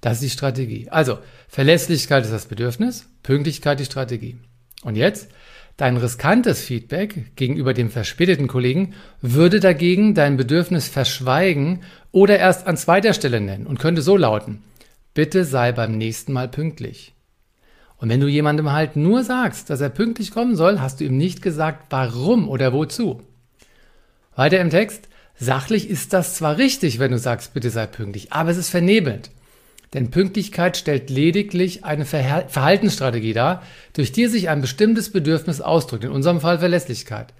Das 0.00 0.14
ist 0.14 0.22
die 0.22 0.30
Strategie. 0.30 0.88
Also, 0.90 1.18
Verlässlichkeit 1.48 2.24
ist 2.24 2.32
das 2.32 2.46
Bedürfnis, 2.46 3.08
Pünktlichkeit 3.22 3.80
die 3.80 3.84
Strategie. 3.84 4.36
Und 4.82 4.96
jetzt, 4.96 5.28
dein 5.76 5.96
riskantes 5.96 6.60
Feedback 6.60 7.36
gegenüber 7.36 7.72
dem 7.72 7.90
verspäteten 7.90 8.48
Kollegen 8.48 8.94
würde 9.20 9.60
dagegen 9.60 10.14
dein 10.14 10.36
Bedürfnis 10.36 10.88
verschweigen 10.88 11.82
oder 12.10 12.38
erst 12.38 12.66
an 12.66 12.76
zweiter 12.76 13.14
Stelle 13.14 13.40
nennen 13.40 13.66
und 13.66 13.78
könnte 13.78 14.02
so 14.02 14.16
lauten, 14.16 14.62
bitte 15.14 15.44
sei 15.44 15.72
beim 15.72 15.96
nächsten 15.98 16.32
Mal 16.32 16.48
pünktlich. 16.48 17.14
Und 17.96 18.08
wenn 18.08 18.20
du 18.20 18.26
jemandem 18.26 18.72
halt 18.72 18.96
nur 18.96 19.22
sagst, 19.22 19.70
dass 19.70 19.80
er 19.80 19.88
pünktlich 19.88 20.32
kommen 20.32 20.56
soll, 20.56 20.80
hast 20.80 20.98
du 20.98 21.04
ihm 21.04 21.16
nicht 21.16 21.42
gesagt, 21.42 21.86
warum 21.90 22.48
oder 22.48 22.72
wozu. 22.72 23.22
Weiter 24.34 24.60
im 24.60 24.70
Text. 24.70 25.08
Sachlich 25.36 25.88
ist 25.88 26.12
das 26.12 26.36
zwar 26.36 26.58
richtig, 26.58 26.98
wenn 26.98 27.10
du 27.10 27.18
sagst, 27.18 27.54
bitte 27.54 27.70
sei 27.70 27.86
pünktlich, 27.86 28.32
aber 28.32 28.50
es 28.50 28.56
ist 28.56 28.70
vernebelt. 28.70 29.30
Denn 29.94 30.10
Pünktlichkeit 30.10 30.76
stellt 30.76 31.10
lediglich 31.10 31.84
eine 31.84 32.04
Verhaltensstrategie 32.04 33.34
dar, 33.34 33.62
durch 33.92 34.12
die 34.12 34.26
sich 34.26 34.48
ein 34.48 34.60
bestimmtes 34.60 35.10
Bedürfnis 35.12 35.60
ausdrückt, 35.60 36.04
in 36.04 36.10
unserem 36.10 36.40
Fall 36.40 36.58
Verlässlichkeit. 36.58 37.34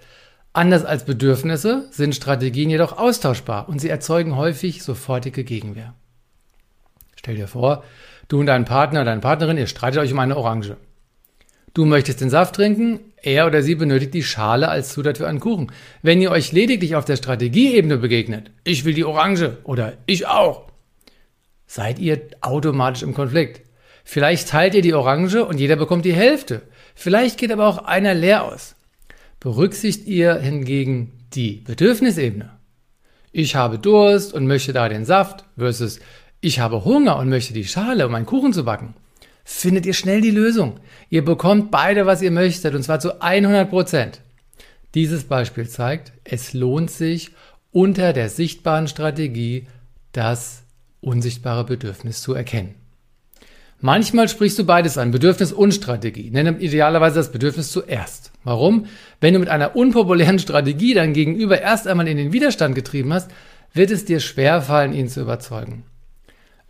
Anders 0.53 0.85
als 0.85 1.05
Bedürfnisse 1.05 1.89
sind 1.91 2.15
Strategien 2.15 2.69
jedoch 2.69 2.99
austauschbar 2.99 3.69
und 3.69 3.81
sie 3.81 3.89
erzeugen 3.89 4.37
häufig 4.37 4.83
sofortige 4.83 5.45
Gegenwehr. 5.45 5.95
Stell 7.17 7.37
dir 7.37 7.49
vor, 7.49 7.85
Du 8.33 8.41
und 8.41 8.47
dein 8.47 8.65
Partner, 8.65 9.05
deine 9.05 9.21
Partnerin, 9.21 9.59
ihr 9.59 9.67
streitet 9.67 10.01
euch 10.01 10.13
um 10.13 10.19
eine 10.19 10.39
Orange. 10.39 10.79
Du 11.75 11.85
möchtest 11.85 12.23
den 12.23 12.31
Saft 12.31 12.55
trinken, 12.55 13.01
er 13.23 13.47
oder 13.47 13.63
sie 13.63 13.75
benötigt 13.75 14.15
die 14.15 14.23
Schale 14.23 14.69
als 14.69 14.93
Zutat 14.93 15.19
für 15.19 15.29
einen 15.29 15.41
Kuchen. 15.41 15.73
Wenn 16.03 16.21
ihr 16.21 16.31
euch 16.31 16.53
lediglich 16.53 16.97
auf 16.97 17.05
der 17.05 17.17
Strategieebene 17.17 17.99
begegnet, 17.99 18.51
ich 18.65 18.85
will 18.85 18.95
die 18.95 19.05
Orange 19.05 19.59
oder 19.65 19.95
ich 20.07 20.27
auch, 20.27 20.69
seid 21.67 21.99
ihr 21.99 22.21
automatisch 22.41 23.03
im 23.03 23.15
Konflikt. 23.15 23.63
Vielleicht 24.05 24.49
teilt 24.49 24.75
ihr 24.75 24.83
die 24.83 24.95
Orange 24.95 25.45
und 25.45 25.59
jeder 25.59 25.77
bekommt 25.77 26.05
die 26.05 26.13
Hälfte. 26.13 26.63
Vielleicht 26.95 27.39
geht 27.39 27.53
aber 27.53 27.67
auch 27.67 27.85
einer 27.85 28.15
leer 28.15 28.45
aus. 28.45 28.75
Berücksichtigt 29.41 30.07
ihr 30.07 30.35
hingegen 30.35 31.13
die 31.33 31.63
Bedürfnisebene. 31.65 32.51
Ich 33.31 33.55
habe 33.57 33.79
Durst 33.79 34.35
und 34.35 34.47
möchte 34.47 34.73
da 34.73 34.89
den 34.89 35.05
Saft 35.05 35.45
versus 35.57 36.01
ich 36.41 36.59
habe 36.59 36.85
Hunger 36.85 37.19
und 37.19 37.29
möchte 37.29 37.55
die 37.55 37.65
Schale, 37.65 38.07
um 38.07 38.15
einen 38.15 38.27
Kuchen 38.27 38.53
zu 38.53 38.65
backen, 38.65 38.95
findet 39.45 39.87
ihr 39.87 39.95
schnell 39.95 40.21
die 40.21 40.31
Lösung. 40.31 40.81
Ihr 41.11 41.25
bekommt 41.25 41.71
beide, 41.71 42.07
was 42.07 42.23
ihr 42.23 42.31
möchtet, 42.31 42.75
und 42.75 42.83
zwar 42.83 43.01
zu 43.01 43.21
100 43.21 43.69
Prozent. 43.69 44.21
Dieses 44.95 45.25
Beispiel 45.25 45.69
zeigt, 45.69 46.13
es 46.25 46.53
lohnt 46.53 46.91
sich, 46.91 47.31
unter 47.71 48.13
der 48.13 48.29
sichtbaren 48.29 48.89
Strategie 48.89 49.67
das 50.13 50.63
unsichtbare 51.01 51.65
Bedürfnis 51.65 52.21
zu 52.21 52.35
erkennen. 52.35 52.75
Manchmal 53.81 54.29
sprichst 54.29 54.61
du 54.61 54.65
beides 54.65 54.97
an, 54.97 55.11
Bedürfnis 55.11 55.53
und 55.53 55.75
Strategie. 55.75 56.31
Nenne 56.31 56.57
idealerweise 56.59 57.17
das 57.17 57.33
Bedürfnis 57.33 57.73
zuerst. 57.73 58.31
Warum? 58.45 58.87
Wenn 59.21 59.35
du 59.35 59.41
mit 59.41 59.49
einer 59.49 59.75
unpopulären 59.75 60.39
Strategie 60.39 60.95
dein 60.95 61.15
Gegenüber 61.15 61.61
erst 61.61 61.89
einmal 61.89 62.07
in 62.07 62.17
den 62.17 62.33
Widerstand 62.33 62.77
getrieben 62.77 63.13
hast, 63.13 63.31
wird 63.73 63.91
es 63.91 64.05
dir 64.05 64.21
schwerfallen, 64.21 64.93
ihn 64.93 65.09
zu 65.09 65.23
überzeugen. 65.23 65.83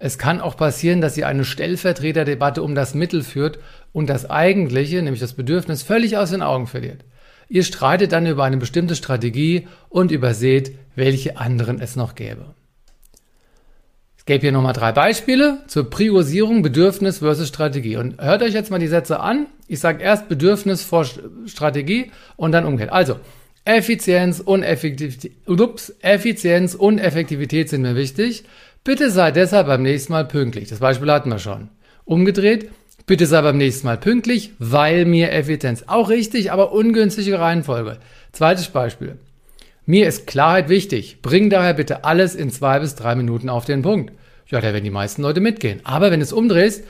Es 0.05 0.19
kann 0.19 0.41
auch 0.41 0.57
passieren, 0.57 1.01
dass 1.01 1.17
ihr 1.17 1.29
eine 1.29 1.45
Stellvertreterdebatte 1.45 2.61
um 2.65 2.75
das 2.75 2.93
Mittel 2.93 3.23
führt 3.23 3.61
und 3.93 4.11
das 4.11 4.29
Eigentliche, 4.29 5.01
nämlich 5.01 5.21
das 5.21 5.35
Bedürfnis, 5.35 5.85
völlig 5.85 6.17
aus 6.17 6.31
den 6.31 6.43
Augen 6.43 6.67
verliert. 6.67 7.05
Ihr 7.49 7.63
streitet 7.63 8.11
dann 8.11 8.27
über 8.27 8.43
eine 8.43 8.57
bestimmte 8.57 8.97
Strategie 8.97 9.69
und 9.91 10.11
überseht, 10.11 10.77
welche 10.97 11.37
anderen 11.37 11.81
es 11.81 11.95
noch 11.95 12.17
gäbe. 12.17 12.47
Ich 14.19 14.25
gebe 14.25 14.41
hier 14.41 14.51
nochmal 14.51 14.73
drei 14.73 14.91
Beispiele 14.91 15.59
zur 15.69 15.89
Priorisierung 15.89 16.63
Bedürfnis 16.63 17.19
versus 17.19 17.47
Strategie. 17.47 17.97
Und 17.97 18.21
hört 18.21 18.43
euch 18.43 18.55
jetzt 18.55 18.73
mal 18.73 18.81
die 18.81 18.89
Sätze 18.89 19.21
an. 19.21 19.47
Ich 19.69 19.79
sage 19.79 20.03
erst 20.03 20.29
Bedürfnis 20.29 20.83
vor 20.83 21.07
Strategie 21.47 22.11
und 22.35 22.51
dann 22.51 22.65
umgekehrt. 22.65 22.93
Also, 22.93 23.21
Effizienz 23.65 24.43
ups, 24.45 25.95
Effizienz 26.01 26.75
und 26.75 26.99
Effektivität 26.99 27.69
sind 27.69 27.83
mir 27.83 27.95
wichtig. 27.95 28.43
Bitte 28.85 29.13
sei 29.13 29.31
deshalb 29.31 29.69
beim 29.69 29.83
nächsten 29.83 30.13
Mal 30.13 30.25
pünktlich. 30.25 30.69
Das 30.69 30.81
Beispiel 30.81 31.11
hatten 31.13 31.31
wir 31.31 31.39
schon. 31.39 31.69
Umgedreht, 32.05 32.69
bitte 33.07 33.27
sei 33.27 33.41
beim 33.41 33.57
nächsten 33.57 33.87
Mal 33.87 33.97
pünktlich, 33.97 34.55
weil 34.59 35.05
mir 35.05 35.31
Effizienz. 35.31 35.85
Auch 35.87 36.09
richtig, 36.11 36.51
aber 36.51 36.73
ungünstige 36.73 37.39
Reihenfolge. 37.39 37.99
Zweites 38.33 38.67
Beispiel. 38.69 39.19
Mir 39.87 40.09
ist 40.09 40.27
Klarheit 40.27 40.69
wichtig. 40.69 41.23
Bring 41.23 41.49
daher 41.49 41.75
bitte 41.75 42.05
alles 42.05 42.35
in 42.35 42.51
zwei 42.51 42.81
bis 42.81 42.97
drei 42.97 43.15
Minuten 43.15 43.49
auf 43.49 43.65
den 43.65 43.83
Punkt. 43.83 44.13
Ja, 44.49 44.61
da 44.61 44.73
werden 44.73 44.83
die 44.83 44.91
meisten 44.91 45.23
Leute 45.23 45.41
mitgehen. 45.41 45.81
Aber 45.85 46.11
wenn 46.11 46.21
es 46.21 46.33
umdrehst, 46.33 46.85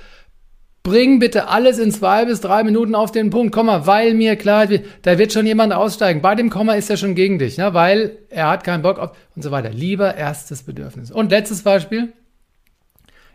Bring 0.83 1.21
bitte 1.21 1.47
alles 1.47 1.79
in 1.79 1.93
zwei 1.93 2.25
bis 2.25 2.41
drei 2.41 2.65
Minuten 2.65 2.97
auf 2.97 3.13
den 3.13 3.31
Punkt, 3.31 3.55
Komma, 3.55 3.87
weil 3.87 4.15
mir 4.15 4.35
klar, 4.35 4.67
da 5.03 5.17
wird 5.19 5.33
schon 5.33 5.47
jemand 5.47 5.73
aussteigen. 5.73 6.23
Bei 6.23 6.35
dem 6.35 6.51
Komma 6.51 6.75
ist 6.75 6.91
er 6.91 6.97
schon 6.97 7.15
gegen 7.15 7.39
dich, 7.39 7.57
ne? 7.57 7.73
weil 7.73 8.19
er 8.31 8.49
hat 8.49 8.65
keinen 8.65 8.83
Bock 8.83 8.99
auf 8.99 9.13
und 9.37 9.43
so 9.43 9.53
weiter. 9.53 9.71
Lieber 9.71 10.17
erstes 10.17 10.65
Bedürfnis. 10.65 11.13
Und 11.13 11.31
letztes 11.31 11.63
Beispiel. 11.63 12.13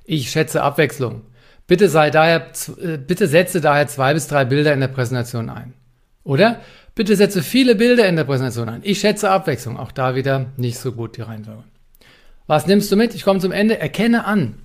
Ich 0.04 0.30
schätze 0.30 0.62
Abwechslung. 0.62 1.22
Bitte 1.68 1.88
sei 1.88 2.10
daher, 2.10 2.48
äh, 2.82 2.98
bitte 2.98 3.28
setze 3.28 3.62
daher 3.62 3.88
zwei 3.88 4.14
bis 4.14 4.28
drei 4.28 4.44
Bilder 4.44 4.74
in 4.74 4.82
der 4.82 4.88
Präsentation 4.88 5.50
ein. 5.50 5.74
Oder? 6.24 6.60
Bitte 6.96 7.16
setze 7.16 7.44
viele 7.44 7.76
Bilder 7.76 8.08
in 8.10 8.18
der 8.18 8.24
Präsentation 8.26 8.68
ein. 8.68 8.82
Ich 8.84 9.00
schätze 9.00 9.30
Abwechslung. 9.30 9.78
Auch 9.78 9.94
da 9.94 10.16
wieder 10.16 10.48
nicht 10.58 10.80
so 10.80 10.92
gut 10.92 11.16
die 11.16 11.22
Reihenfolge. 11.22 11.64
Was 12.46 12.68
nimmst 12.68 12.92
du 12.92 12.98
mit? 12.98 13.16
Ich 13.16 13.24
komme 13.24 13.40
zum 13.40 13.52
Ende. 13.52 13.80
Erkenne 13.80 14.26
an, 14.26 14.56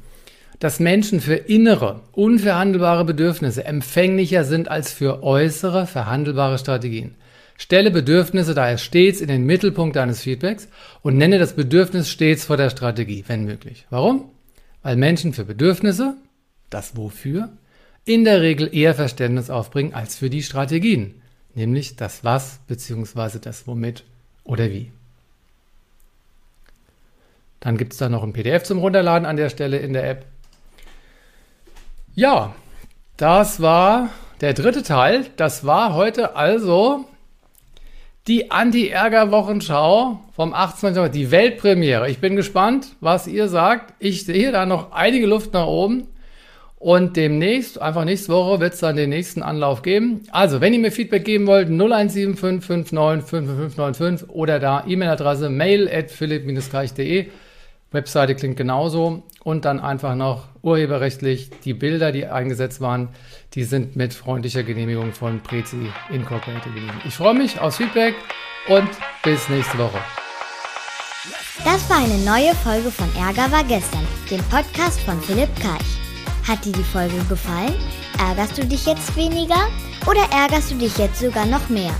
dass 0.62 0.79
Menschen 0.79 1.20
für 1.20 1.35
innere, 1.35 2.03
unverhandelbare 2.12 3.05
Bedürfnisse 3.05 3.64
empfänglicher 3.64 4.44
sind 4.44 4.68
als 4.68 4.92
für 4.92 5.25
äußere, 5.25 5.88
verhandelbare 5.88 6.57
Strategien. 6.57 7.16
Stelle 7.59 7.90
Bedürfnisse 7.90 8.55
daher 8.55 8.79
stets 8.79 9.20
in 9.20 9.27
den 9.27 9.44
Mittelpunkt 9.44 9.96
deines 9.96 10.20
Feedbacks 10.20 10.68
und 11.03 11.18
nenne 11.18 11.40
das 11.40 11.55
Bedürfnis 11.57 12.09
stets 12.09 12.44
vor 12.44 12.57
der 12.57 12.70
Strategie, 12.70 13.25
wenn 13.27 13.44
möglich. 13.44 13.87
Warum? 13.90 14.27
Weil 14.85 14.94
Menschen 14.94 15.33
für 15.33 15.44
Bedürfnisse, 15.44 16.14
das 16.70 16.96
Wofür, 16.96 17.48
in 18.05 18.22
der 18.22 18.40
Regel 18.40 18.72
eher 18.72 18.94
Verständnis 18.94 19.51
aufbringen 19.51 19.94
als 19.94 20.14
für 20.14 20.31
die 20.31 20.44
Strategien, 20.44 21.20
nämlich 21.57 21.96
das 21.96 22.22
Was 22.22 22.61
bzw. 22.68 23.40
das 23.40 23.66
Womit 23.66 24.05
oder 24.44 24.70
Wie. 24.70 24.92
Dann 27.59 27.77
gibt 27.77 27.94
es 27.94 27.98
da 27.98 28.09
noch 28.09 28.22
ein 28.22 28.33
PDF 28.33 28.62
zum 28.62 28.79
Runterladen 28.79 29.27
an 29.27 29.37
der 29.37 29.48
Stelle 29.48 29.79
in 29.79 29.92
der 29.92 30.09
App. 30.09 30.27
Ja, 32.14 32.55
das 33.16 33.62
war 33.62 34.11
der 34.42 34.53
dritte 34.53 34.83
Teil. 34.83 35.25
Das 35.37 35.64
war 35.64 35.94
heute 35.94 36.37
also 36.37 37.07
die 38.27 38.51
Anti-Ärger-Wochenschau 38.51 40.20
vom 40.37 40.53
18. 40.53 41.11
die 41.11 41.31
Weltpremiere. 41.31 42.11
Ich 42.11 42.18
bin 42.18 42.37
gespannt, 42.37 42.88
was 43.01 43.27
ihr 43.27 43.48
sagt. 43.48 43.94
Ich 43.98 44.27
sehe 44.27 44.53
da 44.53 44.66
noch 44.66 44.92
einige 44.92 45.27
Luft 45.27 45.55
nach 45.55 45.66
oben. 45.66 46.07
Und 46.77 47.16
demnächst, 47.16 47.81
einfach 47.81 48.05
nächste 48.05 48.31
Woche, 48.31 48.61
wird 48.61 48.75
es 48.75 48.81
dann 48.81 48.96
den 48.96 49.09
nächsten 49.09 49.42
Anlauf 49.42 49.81
geben. 49.81 50.25
Also, 50.33 50.61
wenn 50.61 50.75
ihr 50.75 50.81
mir 50.81 50.92
Feedback 50.92 51.25
geben 51.25 51.46
wollt, 51.46 51.70
0175595595 51.70 54.29
oder 54.29 54.59
da 54.59 54.85
E-Mail-Adresse 54.87 55.48
mail 55.48 55.88
at 55.88 56.11
philipp-kreich.de. 56.11 57.31
Webseite 57.92 58.35
klingt 58.35 58.57
genauso 58.57 59.22
und 59.44 59.64
dann 59.64 59.81
einfach 59.81 60.14
noch 60.14 60.48
urheberrechtlich 60.62 61.50
die 61.64 61.74
Bilder, 61.74 62.12
die 62.12 62.26
eingesetzt 62.26 62.81
waren, 62.81 63.09
die 63.55 63.64
sind 63.64 63.96
mit 63.96 64.14
freundlicher 64.14 64.62
Genehmigung 64.62 65.12
von 65.12 65.40
Prezi 65.40 65.90
Incorporated 66.11 66.74
gegeben. 66.74 67.00
Ich 67.07 67.14
freue 67.14 67.35
mich 67.35 67.61
aufs 67.61 67.76
Feedback 67.76 68.14
und 68.68 68.88
bis 69.22 69.48
nächste 69.48 69.78
Woche. 69.78 69.98
Das 71.64 71.88
war 71.88 71.98
eine 71.98 72.18
neue 72.24 72.55
Folge 72.57 72.90
von 72.90 73.09
Ärger 73.16 73.52
war 73.52 73.62
gestern, 73.64 74.07
dem 74.31 74.42
Podcast 74.44 75.00
von 75.00 75.20
Philipp 75.20 75.55
Karch. 75.61 75.98
Hat 76.48 76.64
dir 76.64 76.72
die 76.72 76.83
Folge 76.83 77.16
gefallen? 77.28 77.74
Ärgerst 78.18 78.59
du 78.59 78.64
dich 78.64 78.87
jetzt 78.87 79.14
weniger 79.16 79.68
oder 80.07 80.22
ärgerst 80.33 80.72
du 80.72 80.74
dich 80.76 80.96
jetzt 80.98 81.20
sogar 81.20 81.46
noch 81.46 81.68
mehr? 81.68 81.92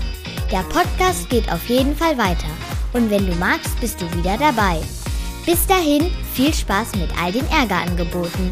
Der 0.51 0.63
Podcast 0.63 1.29
geht 1.29 1.51
auf 1.51 1.65
jeden 1.69 1.95
Fall 1.95 2.17
weiter. 2.17 2.49
Und 2.93 3.09
wenn 3.09 3.25
du 3.25 3.33
magst, 3.35 3.79
bist 3.79 4.01
du 4.01 4.13
wieder 4.13 4.37
dabei. 4.37 4.79
Bis 5.45 5.67
dahin, 5.67 6.09
viel 6.33 6.53
Spaß 6.53 6.95
mit 6.95 7.09
all 7.21 7.33
den 7.33 7.45
Ärgerangeboten. 7.49 8.51